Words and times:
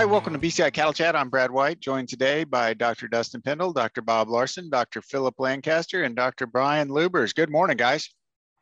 Hi, 0.00 0.06
welcome 0.06 0.32
to 0.32 0.38
BCI 0.38 0.72
Cattle 0.72 0.94
Chat. 0.94 1.14
I'm 1.14 1.28
Brad 1.28 1.50
White, 1.50 1.78
joined 1.78 2.08
today 2.08 2.44
by 2.44 2.72
Dr. 2.72 3.06
Dustin 3.06 3.42
Pendell, 3.42 3.74
Dr. 3.74 4.00
Bob 4.00 4.30
Larson, 4.30 4.70
Dr. 4.70 5.02
Philip 5.02 5.34
Lancaster, 5.38 6.04
and 6.04 6.16
Dr. 6.16 6.46
Brian 6.46 6.88
Lubbers. 6.88 7.34
Good 7.34 7.50
morning, 7.50 7.76
guys. 7.76 8.08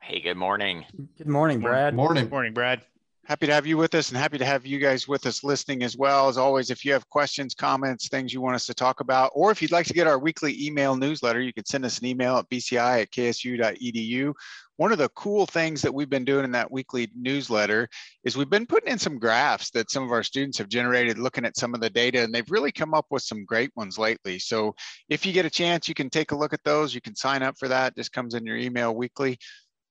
Hey, 0.02 0.18
good 0.18 0.36
morning. 0.36 0.84
Good 1.16 1.28
morning, 1.28 1.60
Brad. 1.60 1.94
Morning. 1.94 2.24
Good 2.24 2.32
morning, 2.32 2.54
Brad. 2.54 2.80
Happy 3.28 3.46
to 3.46 3.52
have 3.52 3.66
you 3.66 3.76
with 3.76 3.94
us 3.94 4.08
and 4.08 4.16
happy 4.16 4.38
to 4.38 4.44
have 4.46 4.64
you 4.64 4.78
guys 4.78 5.06
with 5.06 5.26
us 5.26 5.44
listening 5.44 5.82
as 5.82 5.98
well. 5.98 6.30
As 6.30 6.38
always, 6.38 6.70
if 6.70 6.82
you 6.82 6.94
have 6.94 7.06
questions, 7.10 7.54
comments, 7.54 8.08
things 8.08 8.32
you 8.32 8.40
want 8.40 8.54
us 8.54 8.64
to 8.64 8.72
talk 8.72 9.00
about, 9.00 9.32
or 9.34 9.50
if 9.50 9.60
you'd 9.60 9.70
like 9.70 9.84
to 9.84 9.92
get 9.92 10.06
our 10.06 10.18
weekly 10.18 10.56
email 10.66 10.96
newsletter, 10.96 11.38
you 11.38 11.52
can 11.52 11.66
send 11.66 11.84
us 11.84 11.98
an 11.98 12.06
email 12.06 12.38
at 12.38 12.48
bci 12.48 12.78
at 12.78 13.10
ksu.edu. 13.10 14.32
One 14.78 14.92
of 14.92 14.98
the 14.98 15.10
cool 15.10 15.44
things 15.44 15.82
that 15.82 15.92
we've 15.92 16.08
been 16.08 16.24
doing 16.24 16.46
in 16.46 16.52
that 16.52 16.70
weekly 16.70 17.10
newsletter 17.14 17.90
is 18.24 18.34
we've 18.34 18.48
been 18.48 18.64
putting 18.64 18.92
in 18.92 18.98
some 18.98 19.18
graphs 19.18 19.72
that 19.72 19.90
some 19.90 20.04
of 20.04 20.10
our 20.10 20.22
students 20.22 20.56
have 20.56 20.70
generated 20.70 21.18
looking 21.18 21.44
at 21.44 21.58
some 21.58 21.74
of 21.74 21.82
the 21.82 21.90
data, 21.90 22.22
and 22.22 22.32
they've 22.32 22.50
really 22.50 22.72
come 22.72 22.94
up 22.94 23.04
with 23.10 23.24
some 23.24 23.44
great 23.44 23.72
ones 23.76 23.98
lately. 23.98 24.38
So 24.38 24.74
if 25.10 25.26
you 25.26 25.34
get 25.34 25.44
a 25.44 25.50
chance, 25.50 25.86
you 25.86 25.94
can 25.94 26.08
take 26.08 26.32
a 26.32 26.36
look 26.36 26.54
at 26.54 26.64
those. 26.64 26.94
You 26.94 27.02
can 27.02 27.14
sign 27.14 27.42
up 27.42 27.56
for 27.58 27.68
that. 27.68 27.94
Just 27.94 28.12
comes 28.12 28.32
in 28.32 28.46
your 28.46 28.56
email 28.56 28.94
weekly. 28.94 29.36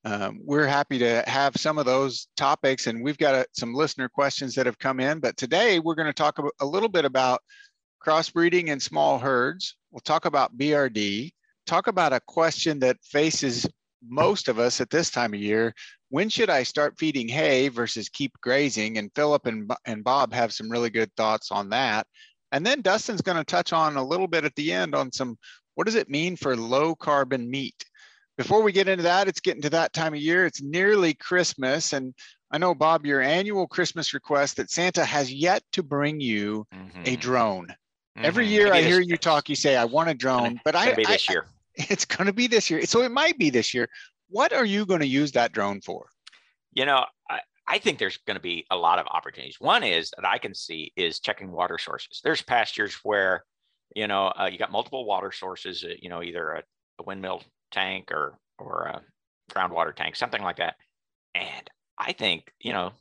Um, 0.04 0.40
we're 0.44 0.66
happy 0.66 0.98
to 0.98 1.24
have 1.26 1.56
some 1.56 1.78
of 1.78 1.84
those 1.84 2.28
topics, 2.36 2.86
and 2.86 3.02
we've 3.02 3.18
got 3.18 3.34
a, 3.34 3.46
some 3.52 3.74
listener 3.74 4.08
questions 4.08 4.54
that 4.54 4.66
have 4.66 4.78
come 4.78 5.00
in. 5.00 5.18
But 5.18 5.36
today 5.36 5.80
we're 5.80 5.96
going 5.96 6.06
to 6.06 6.12
talk 6.12 6.38
a, 6.38 6.44
a 6.60 6.66
little 6.66 6.88
bit 6.88 7.04
about 7.04 7.40
crossbreeding 8.04 8.68
in 8.68 8.80
small 8.80 9.18
herds. 9.18 9.76
We'll 9.90 10.00
talk 10.00 10.24
about 10.24 10.56
BRD, 10.56 11.32
talk 11.66 11.88
about 11.88 12.12
a 12.12 12.20
question 12.20 12.78
that 12.80 12.96
faces 13.02 13.66
most 14.06 14.48
of 14.48 14.58
us 14.58 14.80
at 14.80 14.90
this 14.90 15.10
time 15.10 15.34
of 15.34 15.40
year. 15.40 15.74
When 16.10 16.28
should 16.28 16.48
I 16.48 16.62
start 16.62 16.98
feeding 16.98 17.28
hay 17.28 17.68
versus 17.68 18.08
keep 18.08 18.32
grazing? 18.40 18.98
And 18.98 19.10
Philip 19.14 19.46
and, 19.46 19.70
and 19.84 20.04
Bob 20.04 20.32
have 20.32 20.52
some 20.52 20.70
really 20.70 20.90
good 20.90 21.14
thoughts 21.16 21.50
on 21.50 21.70
that. 21.70 22.06
And 22.52 22.64
then 22.64 22.80
Dustin's 22.80 23.20
going 23.20 23.36
to 23.36 23.44
touch 23.44 23.72
on 23.72 23.96
a 23.96 24.04
little 24.04 24.28
bit 24.28 24.44
at 24.44 24.54
the 24.54 24.72
end 24.72 24.94
on 24.94 25.12
some 25.12 25.36
what 25.74 25.84
does 25.84 25.94
it 25.94 26.10
mean 26.10 26.34
for 26.34 26.56
low 26.56 26.96
carbon 26.96 27.48
meat? 27.48 27.84
Before 28.38 28.62
we 28.62 28.70
get 28.70 28.88
into 28.88 29.02
that, 29.02 29.26
it's 29.26 29.40
getting 29.40 29.62
to 29.62 29.70
that 29.70 29.92
time 29.92 30.14
of 30.14 30.20
year. 30.20 30.46
It's 30.46 30.62
nearly 30.62 31.12
Christmas. 31.12 31.92
And 31.92 32.14
I 32.52 32.58
know, 32.58 32.72
Bob, 32.72 33.04
your 33.04 33.20
annual 33.20 33.66
Christmas 33.66 34.14
request 34.14 34.56
that 34.56 34.70
Santa 34.70 35.04
has 35.04 35.30
yet 35.30 35.64
to 35.72 35.82
bring 35.82 36.20
you 36.20 36.64
mm-hmm. 36.72 37.02
a 37.04 37.16
drone. 37.16 37.66
Mm-hmm. 37.66 38.24
Every 38.24 38.46
year 38.46 38.72
I 38.72 38.80
hear 38.82 39.00
you 39.00 39.16
talk, 39.16 39.48
you 39.48 39.56
say, 39.56 39.76
I 39.76 39.84
want 39.84 40.08
a 40.08 40.14
drone, 40.14 40.60
but 40.64 40.76
I, 40.76 40.94
be 40.94 41.04
this 41.04 41.28
year. 41.28 41.46
It's 41.80 42.04
going 42.04 42.26
to 42.26 42.32
be 42.32 42.48
this 42.48 42.70
year. 42.70 42.84
So 42.86 43.02
it 43.02 43.12
might 43.12 43.38
be 43.38 43.50
this 43.50 43.72
year. 43.72 43.88
What 44.30 44.52
are 44.52 44.64
you 44.64 44.84
going 44.84 44.98
to 44.98 45.06
use 45.06 45.30
that 45.32 45.52
drone 45.52 45.80
for? 45.80 46.08
You 46.72 46.86
know, 46.86 47.04
I, 47.30 47.38
I 47.68 47.78
think 47.78 47.98
there's 47.98 48.16
going 48.26 48.36
to 48.36 48.42
be 48.42 48.66
a 48.70 48.76
lot 48.76 48.98
of 48.98 49.06
opportunities. 49.06 49.60
One 49.60 49.84
is 49.84 50.10
that 50.16 50.26
I 50.26 50.38
can 50.38 50.54
see 50.54 50.92
is 50.96 51.20
checking 51.20 51.52
water 51.52 51.78
sources. 51.78 52.20
There's 52.24 52.42
pastures 52.42 52.94
where, 53.04 53.44
you 53.94 54.08
know, 54.08 54.26
uh, 54.26 54.48
you 54.50 54.58
got 54.58 54.72
multiple 54.72 55.04
water 55.04 55.30
sources, 55.30 55.84
uh, 55.84 55.94
you 56.00 56.08
know, 56.08 56.22
either 56.22 56.50
a, 56.50 56.62
a, 56.98 57.02
windmill 57.04 57.42
tank 57.70 58.10
or, 58.10 58.38
or 58.58 58.84
a 58.84 59.02
groundwater 59.52 59.94
tank, 59.94 60.16
something 60.16 60.42
like 60.42 60.56
that. 60.56 60.74
And 61.34 61.70
I 61.98 62.12
think, 62.12 62.44
you 62.60 62.72
know, 62.72 62.92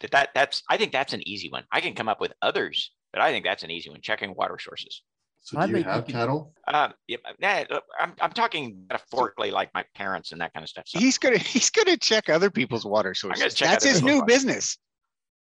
that, 0.00 0.10
that 0.12 0.28
that's, 0.34 0.62
I 0.68 0.76
think 0.76 0.92
that's 0.92 1.12
an 1.12 1.26
easy 1.26 1.50
one. 1.50 1.64
I 1.70 1.80
can 1.80 1.94
come 1.94 2.08
up 2.08 2.20
with 2.20 2.32
others, 2.42 2.92
but 3.12 3.22
I 3.22 3.30
think 3.30 3.44
that's 3.44 3.62
an 3.62 3.70
easy 3.70 3.90
one, 3.90 4.00
checking 4.00 4.34
water 4.34 4.58
sources. 4.60 5.02
So 5.46 5.64
do 5.64 5.78
you 5.78 5.84
have 5.84 6.08
cattle? 6.08 6.52
Um, 6.66 6.92
yeah, 7.06 7.64
I'm, 8.00 8.14
I'm 8.20 8.32
talking 8.32 8.84
metaphorically, 8.90 9.52
like 9.52 9.72
my 9.74 9.84
parents 9.94 10.32
and 10.32 10.40
that 10.40 10.52
kind 10.52 10.64
of 10.64 10.68
stuff. 10.68 10.86
So. 10.88 10.98
He's 10.98 11.18
gonna 11.18 11.38
he's 11.38 11.70
gonna 11.70 11.96
check 11.96 12.28
other 12.28 12.50
people's 12.50 12.84
water 12.84 13.14
sources. 13.14 13.54
That's 13.54 13.84
his 13.84 14.02
new 14.02 14.16
water. 14.16 14.26
business. 14.26 14.76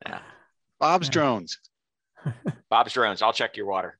Yeah. 0.06 0.20
Bob's 0.80 1.08
yeah. 1.08 1.12
drones. 1.12 1.60
Bob's 2.70 2.94
drones. 2.94 3.22
I'll 3.22 3.34
check 3.34 3.58
your 3.58 3.66
water. 3.66 4.00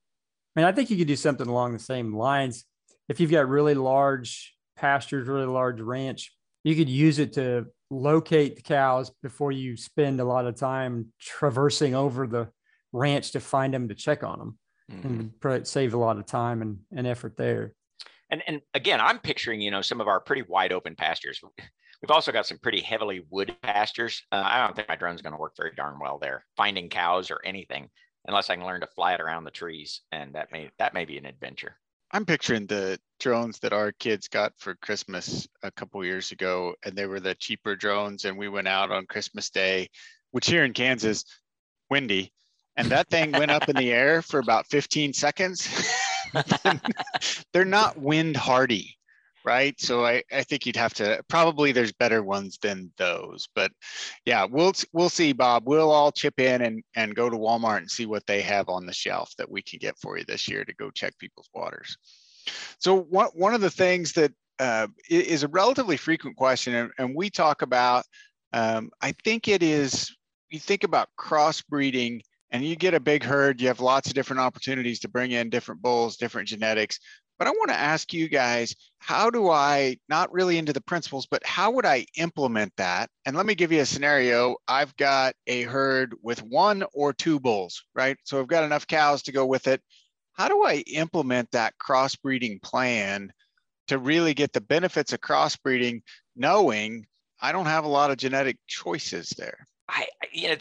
I 0.56 0.62
mean, 0.62 0.68
I 0.68 0.72
think 0.72 0.90
you 0.90 0.96
could 0.96 1.08
do 1.08 1.18
something 1.18 1.48
along 1.48 1.74
the 1.74 1.80
same 1.80 2.16
lines. 2.16 2.64
If 3.10 3.20
you've 3.20 3.32
got 3.32 3.50
really 3.50 3.74
large 3.74 4.56
pastures, 4.80 5.28
really 5.28 5.46
large 5.46 5.82
ranch, 5.82 6.34
you 6.64 6.76
could 6.76 6.90
use 6.90 7.20
it 7.20 7.34
to 7.34 7.66
locate 7.90 8.56
the 8.56 8.62
cows 8.62 9.12
before 9.24 9.52
you 9.52 9.76
spend 9.76 10.20
a 10.20 10.26
lot 10.26 10.46
of 10.46 10.56
time 10.56 11.08
traversing 11.20 11.96
over 11.96 12.28
the 12.28 12.50
ranch 12.92 13.32
to 13.32 13.40
find 13.40 13.74
them 13.74 13.88
to 13.88 13.96
check 13.96 14.24
on 14.24 14.40
them 14.40 14.60
mm-hmm. 14.92 15.48
and 15.48 15.68
save 15.68 15.94
a 15.94 15.98
lot 15.98 16.18
of 16.18 16.26
time 16.26 16.62
and, 16.62 16.80
and 16.96 17.08
effort 17.08 17.36
there. 17.38 17.74
And 18.32 18.44
and 18.48 18.62
again, 18.74 19.02
I'm 19.02 19.20
picturing 19.20 19.60
you 19.62 19.72
know 19.72 19.82
some 19.82 20.02
of 20.02 20.08
our 20.08 20.20
pretty 20.20 20.44
wide 20.44 20.72
open 20.72 20.96
pastures. 20.96 21.42
We've 22.02 22.12
also 22.12 22.32
got 22.32 22.46
some 22.46 22.60
pretty 22.60 22.80
heavily 22.80 23.26
wood 23.30 23.56
pastures. 23.62 24.24
Uh, 24.32 24.44
I 24.46 24.66
don't 24.66 24.76
think 24.76 24.88
my 24.88 24.96
drone's 24.96 25.22
going 25.22 25.34
to 25.34 25.40
work 25.40 25.54
very 25.58 25.74
darn 25.76 26.00
well 26.00 26.18
there, 26.18 26.46
finding 26.56 26.90
cows 26.90 27.30
or 27.30 27.42
anything, 27.44 27.90
unless 28.26 28.50
I 28.50 28.56
can 28.56 28.66
learn 28.66 28.82
to 28.82 28.88
fly 28.88 29.16
it 29.16 29.22
around 29.22 29.44
the 29.44 29.52
trees, 29.52 30.02
and 30.12 30.34
that 30.36 30.52
may 30.52 30.70
that 30.78 30.94
may 30.94 31.06
be 31.06 31.18
an 31.18 31.26
adventure. 31.26 31.76
I'm 32.12 32.26
picturing 32.26 32.66
the 32.66 33.00
drones 33.20 33.60
that 33.60 33.74
our 33.74 33.92
kids 33.92 34.28
got 34.28 34.54
for 34.58 34.76
Christmas 34.76 35.48
a 35.62 35.72
couple 35.72 36.04
years 36.04 36.32
ago, 36.32 36.74
and 36.84 36.96
they 36.96 37.06
were 37.06 37.20
the 37.20 37.36
cheaper 37.36 37.76
drones. 37.76 38.26
And 38.26 38.38
we 38.38 38.50
went 38.50 38.68
out 38.68 38.92
on 38.92 39.06
Christmas 39.06 39.50
Day, 39.50 39.90
which 40.32 40.48
here 40.48 40.64
in 40.64 40.74
Kansas, 40.74 41.24
windy, 41.90 42.32
and 42.76 42.88
that 42.90 43.10
thing 43.10 43.32
went 43.32 43.52
up 43.52 43.70
in 43.70 43.76
the 43.76 43.92
air 43.92 44.22
for 44.22 44.40
about 44.40 44.68
15 44.68 45.14
seconds. 45.14 45.68
They're 47.54 47.66
not 47.66 48.00
wind 48.00 48.38
hardy, 48.38 48.98
right? 49.50 49.82
So 49.82 50.06
I, 50.06 50.22
I 50.32 50.44
think 50.44 50.68
you'd 50.68 50.76
have 50.76 50.94
to 50.96 51.24
probably 51.28 51.72
there's 51.72 51.92
better 51.92 52.22
ones 52.22 52.60
than 52.62 52.92
those. 52.98 53.50
But 53.56 53.72
yeah, 54.24 54.46
we'll 54.46 54.74
we'll 54.94 55.10
see, 55.10 55.34
Bob. 55.34 55.64
We'll 55.66 55.90
all 55.90 56.12
chip 56.12 56.40
in 56.40 56.62
and 56.62 56.84
and 56.96 57.16
go 57.16 57.32
to 57.32 57.36
Walmart 57.36 57.78
and 57.78 57.90
see 57.90 58.06
what 58.06 58.28
they 58.28 58.42
have 58.44 58.70
on 58.70 58.86
the 58.86 58.94
shelf 58.94 59.34
that 59.40 59.50
we 59.50 59.64
can 59.64 59.80
get 59.80 59.98
for 59.98 60.20
you 60.20 60.24
this 60.24 60.48
year 60.48 60.64
to 60.64 60.74
go 60.76 60.92
check 60.92 61.18
people's 61.18 61.50
waters. 61.52 61.98
So 62.78 62.96
one 62.96 63.30
one 63.34 63.56
of 63.56 63.62
the 63.62 63.72
things 63.72 64.14
that 64.14 64.32
uh, 64.60 64.88
is 65.10 65.42
a 65.42 65.48
relatively 65.48 65.98
frequent 65.98 66.38
question, 66.38 66.76
and, 66.76 66.92
and 67.00 67.16
we 67.16 67.32
talk 67.32 67.64
about. 67.64 68.06
Um, 68.54 68.92
I 69.02 69.14
think 69.24 69.48
it 69.48 69.64
is. 69.64 70.16
You 70.50 70.60
think 70.60 70.84
about 70.84 71.10
crossbreeding 71.20 72.22
and 72.52 72.66
you 72.66 72.76
get 72.76 72.96
a 72.96 73.00
big 73.00 73.24
herd, 73.24 73.62
you 73.62 73.68
have 73.68 73.80
lots 73.80 74.08
of 74.08 74.16
different 74.16 74.40
opportunities 74.40 75.00
to 75.02 75.08
bring 75.08 75.32
in 75.32 75.52
different 75.52 75.82
bulls, 75.84 76.18
different 76.18 76.48
genetics. 76.48 77.00
But 77.40 77.48
I 77.48 77.52
want 77.52 77.70
to 77.70 77.80
ask 77.80 78.14
you 78.14 78.28
guys, 78.28 78.76
how 79.00 79.30
do 79.30 79.50
I, 79.50 79.98
not 80.10 80.32
really 80.34 80.58
into 80.58 80.74
the 80.74 80.82
principles, 80.82 81.26
but 81.26 81.44
how 81.46 81.72
would 81.72 81.86
I 81.86 82.06
implement 82.18 82.74
that? 82.76 83.10
And 83.26 83.36
let 83.36 83.46
me 83.46 83.56
give 83.56 83.72
you 83.72 83.80
a 83.80 83.86
scenario. 83.86 84.58
I've 84.68 84.96
got 84.98 85.36
a 85.48 85.64
herd 85.64 86.16
with 86.22 86.44
one 86.44 86.84
or 86.94 87.14
two 87.14 87.40
bulls, 87.40 87.82
right? 87.96 88.18
So 88.26 88.40
I've 88.40 88.48
got 88.48 88.66
enough 88.66 88.86
cows 88.86 89.24
to 89.24 89.32
go 89.32 89.46
with 89.46 89.68
it. 89.68 89.82
How 90.34 90.50
do 90.50 90.64
I 90.64 90.84
implement 90.88 91.50
that 91.52 91.76
crossbreeding 91.82 92.62
plan 92.62 93.32
to 93.88 93.98
really 93.98 94.34
get 94.34 94.52
the 94.52 94.62
benefits 94.62 95.14
of 95.14 95.22
crossbreeding, 95.22 96.02
knowing 96.36 97.06
I 97.42 97.54
don't 97.54 97.68
have 97.68 97.86
a 97.86 97.90
lot 97.90 98.12
of 98.12 98.18
genetic 98.18 98.58
choices 98.68 99.30
there? 99.38 99.66
I, 99.88 100.08
you 100.32 100.50
know, 100.50 100.56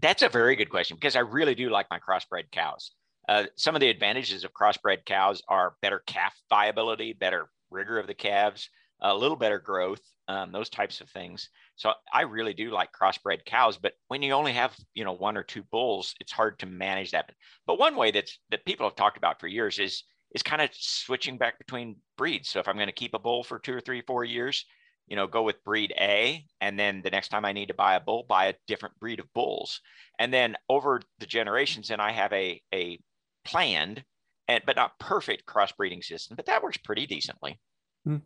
that's 0.00 0.22
a 0.22 0.28
very 0.28 0.54
good 0.56 0.70
question 0.70 0.96
because 0.96 1.16
I 1.16 1.20
really 1.20 1.54
do 1.54 1.70
like 1.70 1.86
my 1.90 1.98
crossbred 1.98 2.50
cows. 2.52 2.92
Uh, 3.30 3.44
some 3.54 3.76
of 3.76 3.80
the 3.80 3.88
advantages 3.88 4.42
of 4.42 4.52
crossbred 4.52 5.04
cows 5.06 5.40
are 5.46 5.76
better 5.82 6.02
calf 6.08 6.34
viability, 6.50 7.12
better 7.12 7.48
vigor 7.72 7.96
of 7.96 8.08
the 8.08 8.14
calves, 8.14 8.68
a 9.02 9.14
little 9.14 9.36
better 9.36 9.60
growth, 9.60 10.00
um, 10.26 10.50
those 10.50 10.68
types 10.68 11.00
of 11.00 11.08
things. 11.10 11.48
So 11.76 11.92
I 12.12 12.22
really 12.22 12.54
do 12.54 12.72
like 12.72 12.90
crossbred 12.92 13.44
cows. 13.44 13.78
But 13.78 13.92
when 14.08 14.20
you 14.20 14.32
only 14.32 14.52
have, 14.54 14.76
you 14.94 15.04
know, 15.04 15.12
one 15.12 15.36
or 15.36 15.44
two 15.44 15.62
bulls, 15.70 16.12
it's 16.18 16.32
hard 16.32 16.58
to 16.58 16.66
manage 16.66 17.12
that. 17.12 17.30
But 17.68 17.78
one 17.78 17.94
way 17.94 18.10
that's 18.10 18.36
that 18.50 18.64
people 18.64 18.84
have 18.84 18.96
talked 18.96 19.16
about 19.16 19.38
for 19.38 19.46
years 19.46 19.78
is 19.78 20.02
is 20.34 20.42
kind 20.42 20.60
of 20.60 20.70
switching 20.72 21.38
back 21.38 21.56
between 21.56 21.96
breeds. 22.18 22.48
So 22.48 22.58
if 22.58 22.66
I'm 22.66 22.76
going 22.76 22.86
to 22.88 22.92
keep 22.92 23.14
a 23.14 23.18
bull 23.20 23.44
for 23.44 23.60
two 23.60 23.74
or 23.74 23.80
three, 23.80 24.02
four 24.02 24.24
years, 24.24 24.64
you 25.06 25.14
know, 25.14 25.28
go 25.28 25.44
with 25.44 25.62
breed 25.62 25.92
A, 26.00 26.44
and 26.60 26.76
then 26.76 27.00
the 27.02 27.10
next 27.10 27.28
time 27.28 27.44
I 27.44 27.52
need 27.52 27.66
to 27.68 27.74
buy 27.74 27.94
a 27.94 28.00
bull, 28.00 28.24
buy 28.28 28.46
a 28.46 28.54
different 28.66 28.98
breed 28.98 29.20
of 29.20 29.32
bulls. 29.34 29.80
And 30.18 30.32
then 30.34 30.56
over 30.68 31.00
the 31.20 31.26
generations, 31.26 31.88
then 31.88 32.00
I 32.00 32.10
have 32.10 32.32
a 32.32 32.60
a 32.74 32.98
planned 33.44 34.04
and 34.48 34.62
but 34.66 34.76
not 34.76 34.98
perfect 34.98 35.46
crossbreeding 35.46 36.02
system, 36.02 36.36
but 36.36 36.46
that 36.46 36.62
works 36.62 36.76
pretty 36.78 37.06
decently. 37.06 37.60
Hmm. 38.04 38.16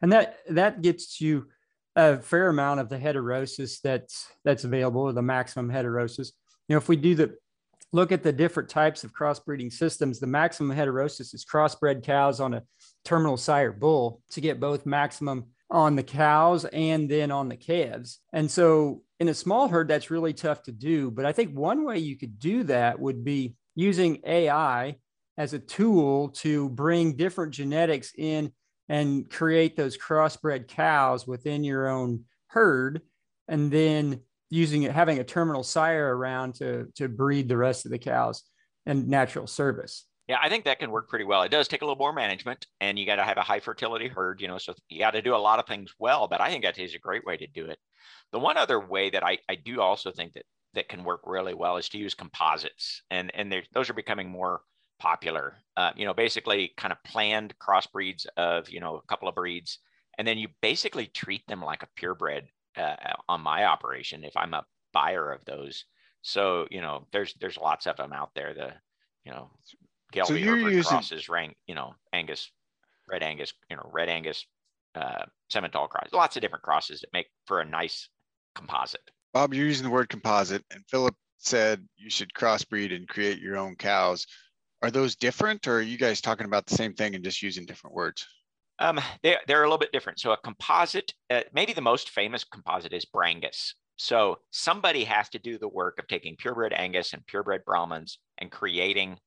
And 0.00 0.12
that 0.12 0.38
that 0.50 0.82
gets 0.82 1.20
you 1.20 1.46
a 1.96 2.18
fair 2.18 2.48
amount 2.48 2.80
of 2.80 2.88
the 2.88 2.98
heterosis 2.98 3.80
that's 3.82 4.28
that's 4.44 4.64
available, 4.64 5.02
or 5.02 5.12
the 5.12 5.22
maximum 5.22 5.70
heterosis. 5.70 6.32
You 6.68 6.74
know, 6.74 6.78
if 6.78 6.88
we 6.88 6.96
do 6.96 7.14
the 7.14 7.34
look 7.92 8.12
at 8.12 8.22
the 8.22 8.32
different 8.32 8.68
types 8.68 9.04
of 9.04 9.12
crossbreeding 9.12 9.72
systems, 9.72 10.18
the 10.18 10.26
maximum 10.26 10.76
heterosis 10.76 11.34
is 11.34 11.44
crossbred 11.44 12.02
cows 12.02 12.40
on 12.40 12.54
a 12.54 12.62
terminal 13.04 13.36
sire 13.36 13.72
bull 13.72 14.22
to 14.30 14.40
get 14.40 14.60
both 14.60 14.86
maximum 14.86 15.46
on 15.70 15.96
the 15.96 16.02
cows 16.02 16.64
and 16.66 17.10
then 17.10 17.30
on 17.30 17.48
the 17.48 17.56
calves. 17.56 18.20
And 18.32 18.50
so 18.50 19.02
in 19.20 19.28
a 19.28 19.34
small 19.34 19.68
herd, 19.68 19.88
that's 19.88 20.10
really 20.10 20.32
tough 20.32 20.62
to 20.64 20.72
do. 20.72 21.10
But 21.10 21.26
I 21.26 21.32
think 21.32 21.56
one 21.56 21.84
way 21.84 21.98
you 21.98 22.16
could 22.16 22.38
do 22.38 22.64
that 22.64 22.98
would 22.98 23.24
be 23.24 23.54
using 23.74 24.20
AI 24.24 24.96
as 25.38 25.54
a 25.54 25.58
tool 25.58 26.28
to 26.28 26.68
bring 26.70 27.16
different 27.16 27.52
genetics 27.52 28.12
in 28.16 28.52
and 28.88 29.30
create 29.30 29.76
those 29.76 29.96
crossbred 29.96 30.68
cows 30.68 31.26
within 31.26 31.64
your 31.64 31.88
own 31.88 32.24
herd. 32.48 33.00
And 33.48 33.70
then 33.70 34.20
using 34.50 34.82
it, 34.82 34.92
having 34.92 35.18
a 35.18 35.24
terminal 35.24 35.62
sire 35.62 36.14
around 36.14 36.56
to, 36.56 36.86
to 36.96 37.08
breed 37.08 37.48
the 37.48 37.56
rest 37.56 37.86
of 37.86 37.90
the 37.90 37.98
cows. 37.98 38.42
and 38.86 39.08
natural 39.08 39.46
service. 39.46 40.04
Yeah, 40.28 40.38
I 40.40 40.48
think 40.48 40.64
that 40.64 40.78
can 40.78 40.90
work 40.90 41.08
pretty 41.08 41.24
well. 41.24 41.42
It 41.42 41.50
does 41.50 41.68
take 41.68 41.82
a 41.82 41.84
little 41.84 41.98
more 41.98 42.12
management, 42.12 42.66
and 42.80 42.98
you 42.98 43.06
got 43.06 43.16
to 43.16 43.24
have 43.24 43.38
a 43.38 43.42
high 43.42 43.60
fertility 43.60 44.08
herd, 44.08 44.40
you 44.40 44.48
know, 44.48 44.58
so 44.58 44.74
you 44.88 44.98
got 44.98 45.12
to 45.12 45.22
do 45.22 45.34
a 45.34 45.36
lot 45.36 45.58
of 45.58 45.66
things 45.66 45.92
well. 45.98 46.28
But 46.28 46.40
I 46.40 46.50
think 46.50 46.64
that 46.64 46.78
is 46.78 46.94
a 46.94 46.98
great 46.98 47.24
way 47.24 47.36
to 47.36 47.46
do 47.46 47.66
it. 47.66 47.78
The 48.30 48.38
one 48.38 48.56
other 48.56 48.80
way 48.80 49.10
that 49.10 49.24
I, 49.24 49.38
I 49.48 49.56
do 49.56 49.80
also 49.80 50.12
think 50.12 50.32
that 50.34 50.44
that 50.74 50.88
can 50.88 51.04
work 51.04 51.20
really 51.24 51.54
well 51.54 51.76
is 51.76 51.88
to 51.90 51.98
use 51.98 52.14
composites, 52.14 53.02
and 53.10 53.30
and 53.34 53.54
those 53.72 53.90
are 53.90 53.94
becoming 53.94 54.28
more 54.28 54.62
popular. 54.98 55.56
Uh, 55.76 55.92
you 55.96 56.04
know, 56.04 56.14
basically 56.14 56.72
kind 56.76 56.92
of 56.92 57.02
planned 57.04 57.54
crossbreeds 57.58 58.26
of 58.36 58.68
you 58.70 58.80
know 58.80 58.96
a 58.96 59.06
couple 59.06 59.28
of 59.28 59.34
breeds, 59.34 59.78
and 60.18 60.26
then 60.26 60.38
you 60.38 60.48
basically 60.60 61.06
treat 61.06 61.46
them 61.48 61.62
like 61.62 61.82
a 61.82 61.88
purebred 61.96 62.48
uh, 62.76 62.96
on 63.28 63.40
my 63.40 63.64
operation 63.64 64.24
if 64.24 64.36
I'm 64.36 64.54
a 64.54 64.64
buyer 64.92 65.32
of 65.32 65.44
those. 65.44 65.84
So 66.22 66.66
you 66.70 66.80
know, 66.80 67.06
there's 67.12 67.34
there's 67.40 67.58
lots 67.58 67.86
of 67.86 67.96
them 67.96 68.12
out 68.12 68.30
there. 68.34 68.54
The 68.54 68.72
you 69.24 69.32
know 69.32 69.50
Gelbvieh 70.12 70.26
so 70.26 70.34
you're 70.34 70.56
using... 70.70 70.82
crosses, 70.82 71.28
rank, 71.28 71.56
you 71.66 71.74
know, 71.74 71.94
Angus, 72.12 72.50
Red 73.08 73.22
Angus, 73.22 73.52
you 73.70 73.76
know, 73.76 73.90
Red 73.92 74.08
Angus, 74.08 74.46
uh, 74.94 75.24
Simmental 75.52 75.88
cross. 75.88 76.08
Lots 76.12 76.36
of 76.36 76.42
different 76.42 76.64
crosses 76.64 77.00
that 77.00 77.12
make 77.12 77.26
for 77.46 77.60
a 77.60 77.64
nice 77.64 78.08
composite. 78.54 79.10
Bob, 79.32 79.54
you're 79.54 79.66
using 79.66 79.84
the 79.84 79.90
word 79.90 80.08
composite, 80.08 80.64
and 80.70 80.84
Philip 80.88 81.14
said 81.38 81.86
you 81.96 82.10
should 82.10 82.32
crossbreed 82.34 82.94
and 82.94 83.08
create 83.08 83.40
your 83.40 83.56
own 83.56 83.76
cows. 83.76 84.26
Are 84.82 84.90
those 84.90 85.16
different, 85.16 85.66
or 85.66 85.76
are 85.76 85.82
you 85.82 85.96
guys 85.96 86.20
talking 86.20 86.46
about 86.46 86.66
the 86.66 86.74
same 86.74 86.92
thing 86.92 87.14
and 87.14 87.24
just 87.24 87.42
using 87.42 87.64
different 87.64 87.94
words? 87.94 88.26
Um, 88.78 89.00
they, 89.22 89.36
they're 89.46 89.62
a 89.62 89.66
little 89.66 89.78
bit 89.78 89.92
different. 89.92 90.18
So 90.18 90.32
a 90.32 90.36
composite, 90.36 91.14
uh, 91.30 91.42
maybe 91.54 91.72
the 91.72 91.80
most 91.80 92.10
famous 92.10 92.44
composite 92.44 92.92
is 92.92 93.06
Brangus. 93.06 93.74
So 93.96 94.38
somebody 94.50 95.04
has 95.04 95.28
to 95.30 95.38
do 95.38 95.58
the 95.58 95.68
work 95.68 95.98
of 95.98 96.08
taking 96.08 96.36
purebred 96.36 96.72
Angus 96.72 97.12
and 97.12 97.24
purebred 97.26 97.64
Brahmans 97.64 98.18
and 98.38 98.50
creating 98.50 99.18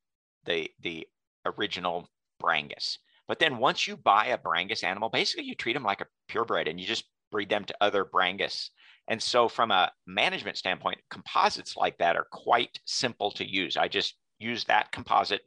the 0.45 0.69
the 0.81 1.07
original 1.45 2.09
Brangus. 2.41 2.97
But 3.27 3.39
then 3.39 3.57
once 3.57 3.87
you 3.87 3.95
buy 3.95 4.27
a 4.27 4.37
Brangus 4.37 4.83
animal, 4.83 5.09
basically 5.09 5.45
you 5.45 5.55
treat 5.55 5.73
them 5.73 5.83
like 5.83 6.01
a 6.01 6.07
purebred 6.27 6.67
and 6.67 6.79
you 6.79 6.85
just 6.85 7.05
breed 7.31 7.49
them 7.49 7.63
to 7.65 7.75
other 7.79 8.03
Brangus. 8.03 8.69
And 9.07 9.21
so 9.21 9.47
from 9.47 9.71
a 9.71 9.91
management 10.07 10.57
standpoint, 10.57 10.99
composites 11.09 11.77
like 11.77 11.97
that 11.99 12.15
are 12.15 12.27
quite 12.31 12.79
simple 12.85 13.31
to 13.31 13.47
use. 13.47 13.77
I 13.77 13.87
just 13.87 14.15
use 14.39 14.63
that 14.65 14.91
composite 14.91 15.41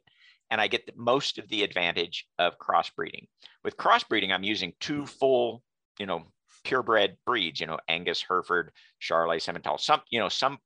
and 0.49 0.59
I 0.59 0.67
get 0.67 0.85
the, 0.85 0.93
most 0.95 1.37
of 1.37 1.47
the 1.49 1.63
advantage 1.63 2.25
of 2.39 2.57
crossbreeding. 2.57 3.27
With 3.63 3.77
crossbreeding, 3.77 4.31
I'm 4.31 4.43
using 4.43 4.73
two 4.79 5.05
full, 5.05 5.63
you 5.99 6.05
know, 6.05 6.23
purebred 6.63 7.17
breeds, 7.25 7.59
you 7.59 7.67
know, 7.67 7.79
Angus, 7.87 8.23
Hereford, 8.27 8.71
Charolais, 9.01 9.43
Simmental, 9.43 9.79
some, 9.79 10.01
you 10.09 10.19
know, 10.19 10.29
some, 10.29 10.57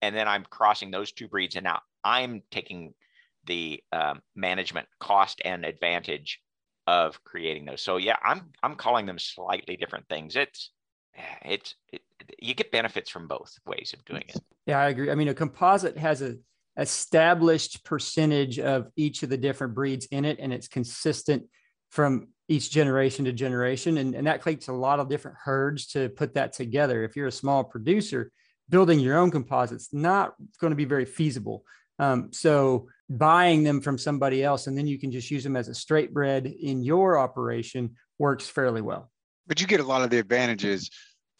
and 0.00 0.14
then 0.14 0.28
I'm 0.28 0.44
crossing 0.44 0.90
those 0.90 1.12
two 1.12 1.28
breeds. 1.28 1.56
And 1.56 1.64
now 1.64 1.80
I'm 2.04 2.42
taking 2.50 2.94
the 3.46 3.82
um, 3.92 4.20
management 4.36 4.86
cost 5.00 5.40
and 5.44 5.64
advantage 5.64 6.40
of 6.86 7.22
creating 7.24 7.64
those. 7.64 7.82
So 7.82 7.96
yeah, 7.96 8.16
I'm 8.22 8.50
I'm 8.62 8.74
calling 8.74 9.06
them 9.06 9.18
slightly 9.18 9.76
different 9.76 10.08
things. 10.08 10.36
It's 10.36 10.70
it's 11.42 11.74
it, 11.92 12.02
you 12.42 12.54
get 12.54 12.72
benefits 12.72 13.10
from 13.10 13.28
both 13.28 13.52
ways 13.66 13.94
of 13.96 14.04
doing 14.04 14.24
it. 14.28 14.40
Yeah, 14.66 14.80
I 14.80 14.88
agree. 14.88 15.10
I 15.10 15.14
mean, 15.14 15.28
a 15.28 15.34
composite 15.34 15.96
has 15.98 16.22
a 16.22 16.36
established 16.78 17.84
percentage 17.84 18.58
of 18.58 18.88
each 18.96 19.22
of 19.22 19.28
the 19.28 19.36
different 19.36 19.74
breeds 19.74 20.06
in 20.06 20.24
it, 20.24 20.38
and 20.40 20.52
it's 20.52 20.68
consistent 20.68 21.44
from 21.90 22.28
each 22.48 22.70
generation 22.70 23.26
to 23.26 23.32
generation. 23.32 23.98
And, 23.98 24.14
and 24.14 24.26
that 24.26 24.42
takes 24.42 24.68
a 24.68 24.72
lot 24.72 24.98
of 24.98 25.08
different 25.08 25.36
herds 25.42 25.86
to 25.88 26.08
put 26.08 26.34
that 26.34 26.52
together. 26.52 27.04
If 27.04 27.16
you're 27.16 27.26
a 27.26 27.32
small 27.32 27.64
producer, 27.64 28.30
building 28.68 29.00
your 29.00 29.18
own 29.18 29.30
composites 29.30 29.90
not 29.92 30.34
going 30.60 30.70
to 30.70 30.76
be 30.76 30.84
very 30.84 31.04
feasible. 31.04 31.64
Um, 31.98 32.32
so 32.32 32.88
buying 33.10 33.62
them 33.62 33.80
from 33.80 33.98
somebody 33.98 34.42
else 34.42 34.66
and 34.66 34.76
then 34.76 34.86
you 34.86 34.98
can 34.98 35.12
just 35.12 35.30
use 35.30 35.44
them 35.44 35.56
as 35.56 35.68
a 35.68 35.74
straight 35.74 36.14
bred 36.14 36.46
in 36.46 36.82
your 36.82 37.18
operation 37.18 37.94
works 38.18 38.48
fairly 38.48 38.80
well. 38.80 39.10
But 39.46 39.60
you 39.60 39.66
get 39.66 39.80
a 39.80 39.84
lot 39.84 40.02
of 40.02 40.10
the 40.10 40.18
advantages 40.18 40.90